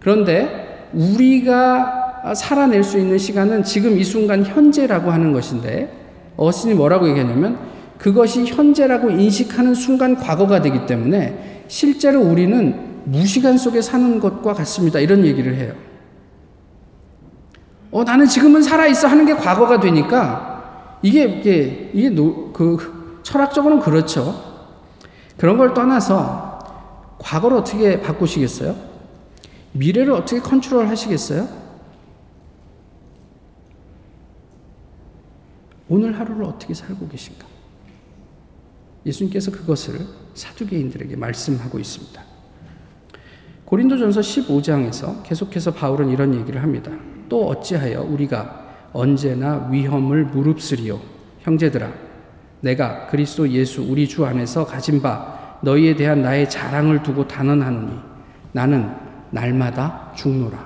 그런데 0.00 0.88
우리가 0.92 2.34
살아낼 2.34 2.82
수 2.84 2.98
있는 2.98 3.18
시간은 3.18 3.64
지금 3.64 3.98
이 3.98 4.04
순간 4.04 4.44
현재라고 4.44 5.10
하는 5.10 5.32
것인데 5.32 5.92
어스틴이 6.36 6.74
뭐라고 6.74 7.08
얘기하냐면 7.08 7.58
그것이 7.98 8.44
현재라고 8.44 9.10
인식하는 9.10 9.74
순간 9.74 10.16
과거가 10.16 10.62
되기 10.62 10.86
때문에 10.86 11.64
실제로 11.68 12.20
우리는 12.20 12.74
무시간 13.04 13.56
속에 13.56 13.80
사는 13.80 14.18
것과 14.20 14.52
같습니다. 14.54 14.98
이런 14.98 15.24
얘기를 15.24 15.54
해요. 15.56 15.72
어, 17.92 18.02
나는 18.04 18.26
지금은 18.26 18.62
살아있어 18.62 19.06
하는 19.06 19.26
게 19.26 19.34
과거가 19.34 19.78
되니까 19.78 20.98
이게, 21.02 21.24
이게, 21.24 21.90
이게 21.92 22.08
노, 22.08 22.52
그, 22.52 23.20
철학적으로는 23.22 23.82
그렇죠. 23.82 24.64
그런 25.36 25.58
걸 25.58 25.74
떠나서 25.74 26.58
과거를 27.18 27.58
어떻게 27.58 28.00
바꾸시겠어요? 28.00 28.74
미래를 29.72 30.12
어떻게 30.12 30.40
컨트롤 30.40 30.88
하시겠어요? 30.88 31.48
오늘 35.88 36.18
하루를 36.18 36.44
어떻게 36.44 36.72
살고 36.72 37.08
계신가? 37.08 37.46
예수님께서 39.04 39.50
그것을 39.50 40.06
사두개인들에게 40.34 41.16
말씀하고 41.16 41.78
있습니다. 41.78 42.22
고린도전서 43.66 44.20
15장에서 44.20 45.22
계속해서 45.22 45.74
바울은 45.74 46.08
이런 46.08 46.34
얘기를 46.34 46.62
합니다. 46.62 46.92
또 47.32 47.48
어찌하여 47.48 48.02
우리가 48.02 48.90
언제나 48.92 49.66
위험을 49.70 50.26
무릅쓰리요 50.26 51.00
형제들아 51.40 51.88
내가 52.60 53.06
그리스도 53.06 53.48
예수 53.48 53.80
우리 53.82 54.06
주 54.06 54.26
안에서 54.26 54.66
가진 54.66 55.00
바 55.00 55.56
너희에 55.62 55.96
대한 55.96 56.20
나의 56.20 56.50
자랑을 56.50 57.02
두고 57.02 57.26
단언하노니 57.26 57.90
나는 58.52 58.94
날마다 59.30 60.12
죽노라. 60.14 60.62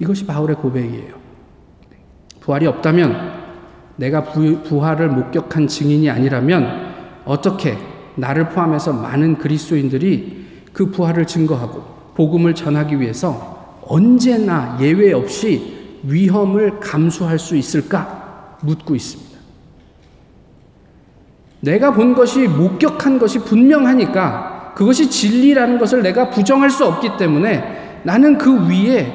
이것이 0.00 0.26
바울의 0.26 0.56
고백이에요. 0.56 1.14
부활이 2.40 2.66
없다면 2.66 3.40
내가 3.96 4.24
부, 4.24 4.84
활을 4.84 5.08
목격한 5.08 5.66
증인이 5.66 6.10
아니라면 6.10 6.92
어떻게 7.24 7.78
나를 8.16 8.50
포함해서 8.50 8.92
많은 8.92 9.38
그리스도인들이 9.38 10.66
그 10.74 10.90
부활을 10.90 11.26
증거하고 11.26 12.12
복음을 12.14 12.54
전하기 12.54 13.00
위해서 13.00 13.59
언제나 13.90 14.78
예외 14.80 15.12
없이 15.12 15.98
위험을 16.04 16.78
감수할 16.78 17.40
수 17.40 17.56
있을까 17.56 18.56
묻고 18.62 18.94
있습니다. 18.94 19.30
내가 21.60 21.92
본 21.92 22.14
것이 22.14 22.46
목격한 22.46 23.18
것이 23.18 23.40
분명하니까 23.40 24.74
그것이 24.76 25.10
진리라는 25.10 25.78
것을 25.78 26.02
내가 26.02 26.30
부정할 26.30 26.70
수 26.70 26.86
없기 26.86 27.16
때문에 27.18 28.00
나는 28.04 28.38
그 28.38 28.68
위에 28.68 29.12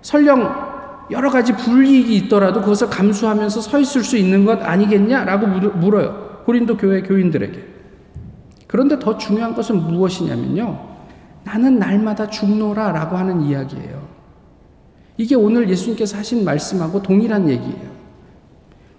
설령 0.00 0.64
여러 1.10 1.28
가지 1.28 1.52
불이익이 1.52 2.16
있더라도 2.16 2.60
그것을 2.60 2.88
감수하면서 2.88 3.60
서 3.60 3.78
있을 3.80 4.04
수 4.04 4.16
있는 4.16 4.44
것 4.44 4.62
아니겠냐라고 4.62 5.46
물어요. 5.46 6.42
고린도 6.46 6.76
교회 6.76 7.02
교인들에게. 7.02 7.58
그런데 8.68 8.98
더 8.98 9.18
중요한 9.18 9.54
것은 9.54 9.76
무엇이냐면요. 9.76 10.94
나는 11.44 11.78
날마다 11.78 12.28
죽노라 12.28 12.92
라고 12.92 13.16
하는 13.16 13.42
이야기예요. 13.42 14.03
이게 15.16 15.34
오늘 15.34 15.68
예수님께서 15.68 16.18
하신 16.18 16.44
말씀하고 16.44 17.02
동일한 17.02 17.48
얘기예요. 17.48 17.94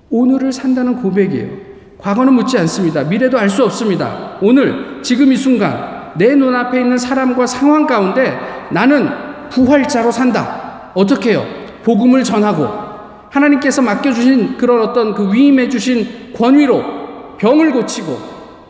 오늘을 0.10 0.52
산다는 0.52 1.02
고백이에요. 1.02 1.50
과거는 1.98 2.34
묻지 2.34 2.58
않습니다. 2.60 3.04
미래도 3.04 3.38
알 3.38 3.50
수 3.50 3.64
없습니다. 3.64 4.38
오늘, 4.42 5.02
지금 5.02 5.32
이 5.32 5.36
순간, 5.36 6.14
내 6.18 6.36
눈앞에 6.36 6.80
있는 6.80 6.98
사람과 6.98 7.48
상황 7.48 7.86
가운데 7.86 8.38
나는 8.72 9.10
부활자로 9.50 10.12
산다. 10.12 10.92
어떻게 10.94 11.32
해요? 11.32 11.46
복음을 11.84 12.24
전하고, 12.24 12.68
하나님께서 13.30 13.82
맡겨주신 13.82 14.58
그런 14.58 14.82
어떤 14.82 15.14
그 15.14 15.34
위임해 15.34 15.68
주신 15.68 16.32
권위로 16.34 17.38
병을 17.38 17.74
고치고, 17.74 18.18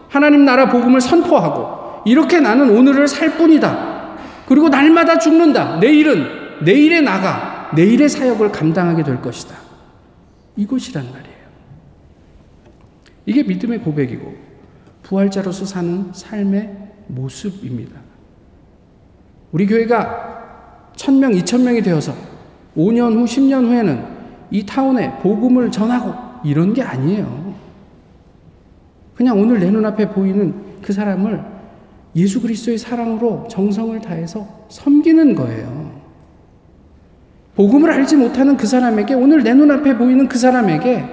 하나님 0.10 0.46
나라 0.46 0.70
복음을 0.70 1.02
선포하고 1.02 2.02
이렇게 2.06 2.40
나는 2.40 2.70
오늘을 2.70 3.08
살 3.08 3.38
뿐이다. 3.38 3.96
그리고 4.48 4.70
날마다 4.70 5.20
죽는다. 5.20 5.78
내일은 5.80 6.45
내일에 6.64 7.02
나가 7.02 7.72
내일의 7.76 8.08
사역을 8.10 8.52
감당하게 8.52 9.04
될 9.04 9.22
것이다. 9.22 9.56
이것이란 10.56 11.06
말이에요. 11.12 11.36
이게 13.26 13.44
믿음의 13.44 13.80
고백이고 13.80 14.36
부활자로서 15.04 15.66
사는 15.66 16.12
삶의 16.14 16.94
모습입니다. 17.08 18.00
우리 19.52 19.66
교회가 19.66 20.92
천명, 20.96 21.34
이천명이 21.34 21.82
되어서 21.82 22.14
5년 22.76 23.16
후, 23.16 23.26
10년 23.26 23.66
후에는 23.66 24.06
이 24.52 24.66
타운에 24.66 25.20
복음을 25.20 25.72
전하고 25.72 26.14
이런 26.44 26.74
게 26.74 26.82
아니에요. 26.82 27.56
그냥 29.16 29.40
오늘 29.40 29.60
내 29.60 29.70
눈앞에 29.72 30.10
보이는 30.10 30.54
그 30.82 30.94
사람을 30.94 31.44
예수 32.16 32.42
그리스도의 32.42 32.78
사랑으로 32.78 33.48
정성을 33.50 34.00
다해서 34.02 34.66
섬기는 34.70 35.36
거예요. 35.36 35.85
복음을 37.56 37.90
알지 37.90 38.18
못하는 38.18 38.58
그 38.58 38.68
사람에게 38.68 39.14
오늘 39.14 39.44
내 39.44 39.54
눈앞에 39.54 39.98
보이는 39.98 40.28
그 40.28 40.38
사람에게 40.38 41.06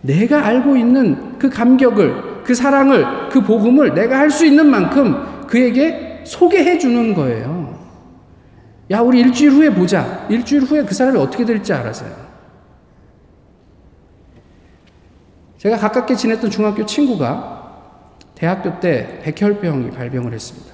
내가 0.00 0.46
알고 0.46 0.76
있는 0.76 1.38
그 1.38 1.50
감격을 1.50 2.42
그 2.44 2.54
사랑을 2.54 3.28
그 3.30 3.42
복음을 3.42 3.94
내가 3.94 4.18
할 4.18 4.30
수 4.30 4.44
있는 4.46 4.66
만큼 4.66 5.46
그에게 5.46 6.22
소개해 6.24 6.78
주는 6.78 7.14
거예요. 7.14 7.78
야, 8.90 9.00
우리 9.00 9.20
일주일 9.20 9.52
후에 9.52 9.70
보자. 9.70 10.26
일주일 10.28 10.62
후에 10.62 10.84
그 10.84 10.94
사람이 10.94 11.18
어떻게 11.18 11.44
될지 11.44 11.72
알아서요. 11.72 12.24
제가 15.58 15.78
가깝게 15.78 16.14
지냈던 16.14 16.50
중학교 16.50 16.84
친구가 16.84 17.54
대학교 18.34 18.80
때 18.80 19.20
백혈병이 19.22 19.90
발병을 19.92 20.32
했습니다. 20.32 20.73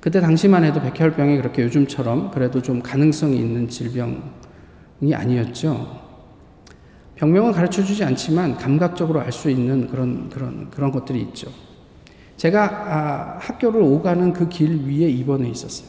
그때 0.00 0.20
당시만 0.20 0.64
해도 0.64 0.80
백혈병이 0.80 1.36
그렇게 1.38 1.62
요즘처럼 1.64 2.30
그래도 2.30 2.62
좀 2.62 2.80
가능성이 2.82 3.36
있는 3.38 3.68
질병이 3.68 5.12
아니었죠. 5.12 6.06
병명은 7.16 7.50
가르쳐 7.52 7.82
주지 7.82 8.04
않지만 8.04 8.56
감각적으로 8.56 9.20
알 9.20 9.32
수 9.32 9.50
있는 9.50 9.88
그런, 9.88 10.28
그런, 10.28 10.70
그런 10.70 10.92
것들이 10.92 11.20
있죠. 11.22 11.50
제가 12.36 12.64
아, 12.64 13.38
학교를 13.40 13.82
오가는 13.82 14.32
그 14.32 14.48
길 14.48 14.86
위에 14.86 15.08
입원해 15.08 15.48
있었어요. 15.50 15.88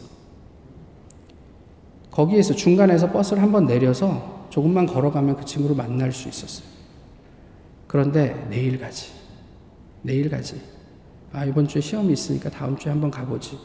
거기에서 2.10 2.56
중간에서 2.56 3.12
버스를 3.12 3.44
한번 3.44 3.66
내려서 3.68 4.48
조금만 4.50 4.88
걸어가면 4.88 5.38
그 5.38 5.46
친구를 5.46 5.76
만날 5.76 6.12
수 6.12 6.28
있었어요. 6.28 6.68
그런데 7.88 8.48
내일 8.50 8.80
가지. 8.80 9.12
내일 10.02 10.30
가지. 10.32 10.60
아, 11.32 11.46
이번 11.46 11.68
주에 11.68 11.80
시험이 11.82 12.14
있으니까 12.14 12.50
다음 12.50 12.76
주에 12.76 12.92
한번 12.92 13.12
가보지. 13.12 13.58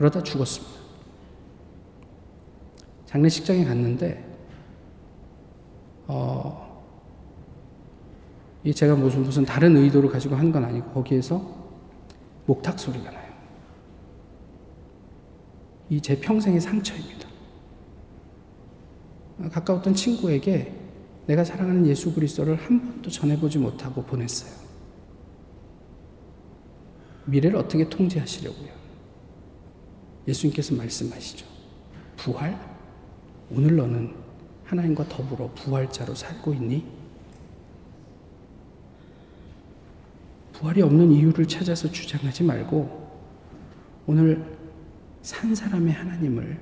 그러다 0.00 0.22
죽었습니다. 0.22 0.80
장례식장에 3.04 3.66
갔는데, 3.66 4.24
어, 6.06 6.82
이 8.64 8.72
제가 8.72 8.94
무슨 8.96 9.22
무슨 9.24 9.44
다른 9.44 9.76
의도를 9.76 10.08
가지고 10.08 10.36
한 10.36 10.50
건 10.52 10.64
아니고, 10.64 10.90
거기에서 10.92 11.42
목탁 12.46 12.78
소리가 12.80 13.10
나요. 13.10 13.30
이 15.90 16.00
제 16.00 16.18
평생의 16.18 16.62
상처입니다. 16.62 17.28
가까웠던 19.52 19.92
친구에게 19.94 20.72
내가 21.26 21.44
사랑하는 21.44 21.86
예수 21.86 22.14
그리스도를 22.14 22.56
한 22.56 22.80
번도 22.80 23.10
전해보지 23.10 23.58
못하고 23.58 24.02
보냈어요. 24.04 24.50
미래를 27.26 27.58
어떻게 27.58 27.86
통제하시려고요? 27.86 28.79
예수님께서 30.28 30.74
말씀하시죠. 30.74 31.46
부활? 32.16 32.58
오늘 33.50 33.76
너는 33.76 34.14
하나님과 34.64 35.08
더불어 35.08 35.50
부활자로 35.54 36.14
살고 36.14 36.54
있니? 36.54 36.86
부활이 40.52 40.82
없는 40.82 41.10
이유를 41.10 41.48
찾아서 41.48 41.90
주장하지 41.90 42.44
말고 42.44 43.10
오늘 44.06 44.44
산 45.22 45.54
사람의 45.54 45.92
하나님을 45.92 46.58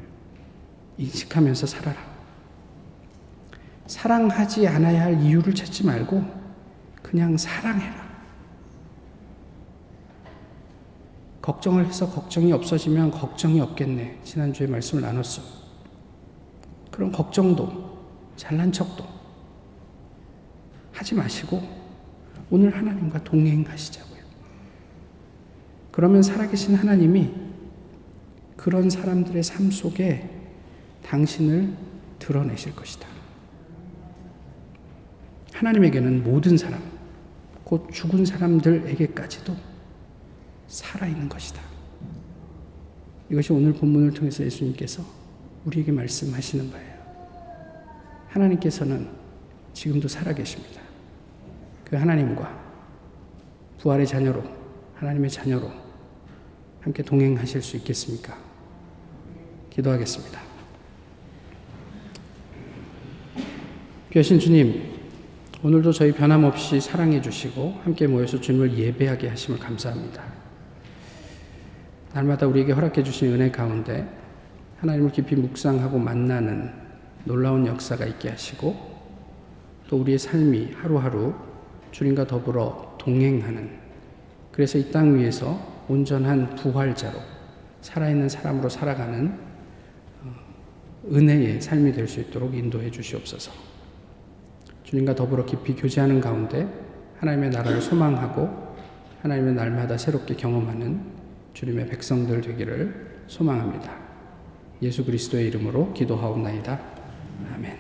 인식하면서 0.96 1.66
살아라. 1.66 2.18
사랑하지 3.86 4.66
않아야 4.68 5.04
할 5.04 5.20
이유를 5.20 5.54
찾지 5.54 5.84
말고 5.84 6.22
그냥 7.02 7.36
사랑해라. 7.36 8.07
걱정을 11.48 11.86
해서 11.86 12.10
걱정이 12.10 12.52
없어지면 12.52 13.10
걱정이 13.10 13.58
없겠네. 13.58 14.20
지난주에 14.22 14.66
말씀을 14.66 15.02
나눴어. 15.02 15.42
그런 16.90 17.10
걱정도 17.10 17.96
잘난 18.36 18.70
척도 18.70 19.02
하지 20.92 21.14
마시고 21.14 21.62
오늘 22.50 22.76
하나님과 22.76 23.24
동행하시자고요. 23.24 24.20
그러면 25.90 26.22
살아계신 26.22 26.74
하나님이 26.74 27.30
그런 28.58 28.90
사람들의 28.90 29.42
삶 29.42 29.70
속에 29.70 30.28
당신을 31.02 31.72
드러내실 32.18 32.76
것이다. 32.76 33.08
하나님에게는 35.54 36.24
모든 36.24 36.58
사람, 36.58 36.82
곧 37.64 37.88
죽은 37.90 38.26
사람들에게까지도 38.26 39.67
살아있는 40.68 41.28
것이다. 41.28 41.60
이것이 43.30 43.52
오늘 43.52 43.72
본문을 43.72 44.12
통해서 44.12 44.44
예수님께서 44.44 45.02
우리에게 45.64 45.92
말씀하시는 45.92 46.70
바예요. 46.70 46.98
하나님께서는 48.28 49.08
지금도 49.72 50.08
살아계십니다. 50.08 50.80
그 51.84 51.96
하나님과 51.96 52.68
부활의 53.78 54.06
자녀로, 54.06 54.42
하나님의 54.94 55.30
자녀로 55.30 55.70
함께 56.80 57.02
동행하실 57.02 57.62
수 57.62 57.76
있겠습니까? 57.76 58.36
기도하겠습니다. 59.70 60.40
귀하신 64.10 64.38
주님, 64.38 64.98
오늘도 65.62 65.92
저희 65.92 66.12
변함없이 66.12 66.80
사랑해 66.80 67.20
주시고 67.20 67.80
함께 67.82 68.06
모여서 68.06 68.40
주님을 68.40 68.76
예배하게 68.78 69.28
하심을 69.28 69.58
감사합니다. 69.58 70.47
날마다 72.18 72.48
우리에게 72.48 72.72
허락해 72.72 73.04
주신 73.04 73.32
은혜 73.32 73.48
가운데 73.48 74.04
하나님을 74.78 75.12
깊이 75.12 75.36
묵상하고 75.36 75.98
만나는 76.00 76.68
놀라운 77.24 77.64
역사가 77.64 78.06
있게 78.06 78.30
하시고 78.30 78.74
또 79.88 79.98
우리의 79.98 80.18
삶이 80.18 80.72
하루하루 80.72 81.32
주님과 81.92 82.26
더불어 82.26 82.96
동행하는 82.98 83.70
그래서 84.50 84.78
이 84.78 84.90
땅 84.90 85.16
위에서 85.16 85.84
온전한 85.88 86.56
부활자로 86.56 87.16
살아있는 87.82 88.28
사람으로 88.28 88.68
살아가는 88.68 89.38
어, 90.24 90.34
은혜의 91.12 91.60
삶이 91.60 91.92
될 91.92 92.08
수 92.08 92.18
있도록 92.20 92.52
인도해 92.54 92.90
주시옵소서. 92.90 93.52
주님과 94.82 95.14
더불어 95.14 95.44
깊이 95.44 95.76
교제하는 95.76 96.20
가운데 96.20 96.68
하나님의 97.20 97.50
나라를 97.50 97.80
소망하고 97.80 98.74
하나님의 99.22 99.54
날마다 99.54 99.96
새롭게 99.96 100.34
경험하는 100.34 101.17
주님의 101.58 101.88
백성들 101.88 102.40
되기를 102.40 103.24
소망합니다. 103.26 103.92
예수 104.80 105.04
그리스도의 105.04 105.48
이름으로 105.48 105.92
기도하옵나이다. 105.92 106.80
아멘. 107.52 107.76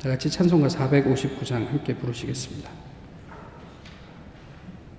다 0.00 0.08
같이 0.08 0.30
찬송가 0.30 0.68
459장 0.68 1.66
함께 1.66 1.96
부르시겠습니다. 1.96 2.81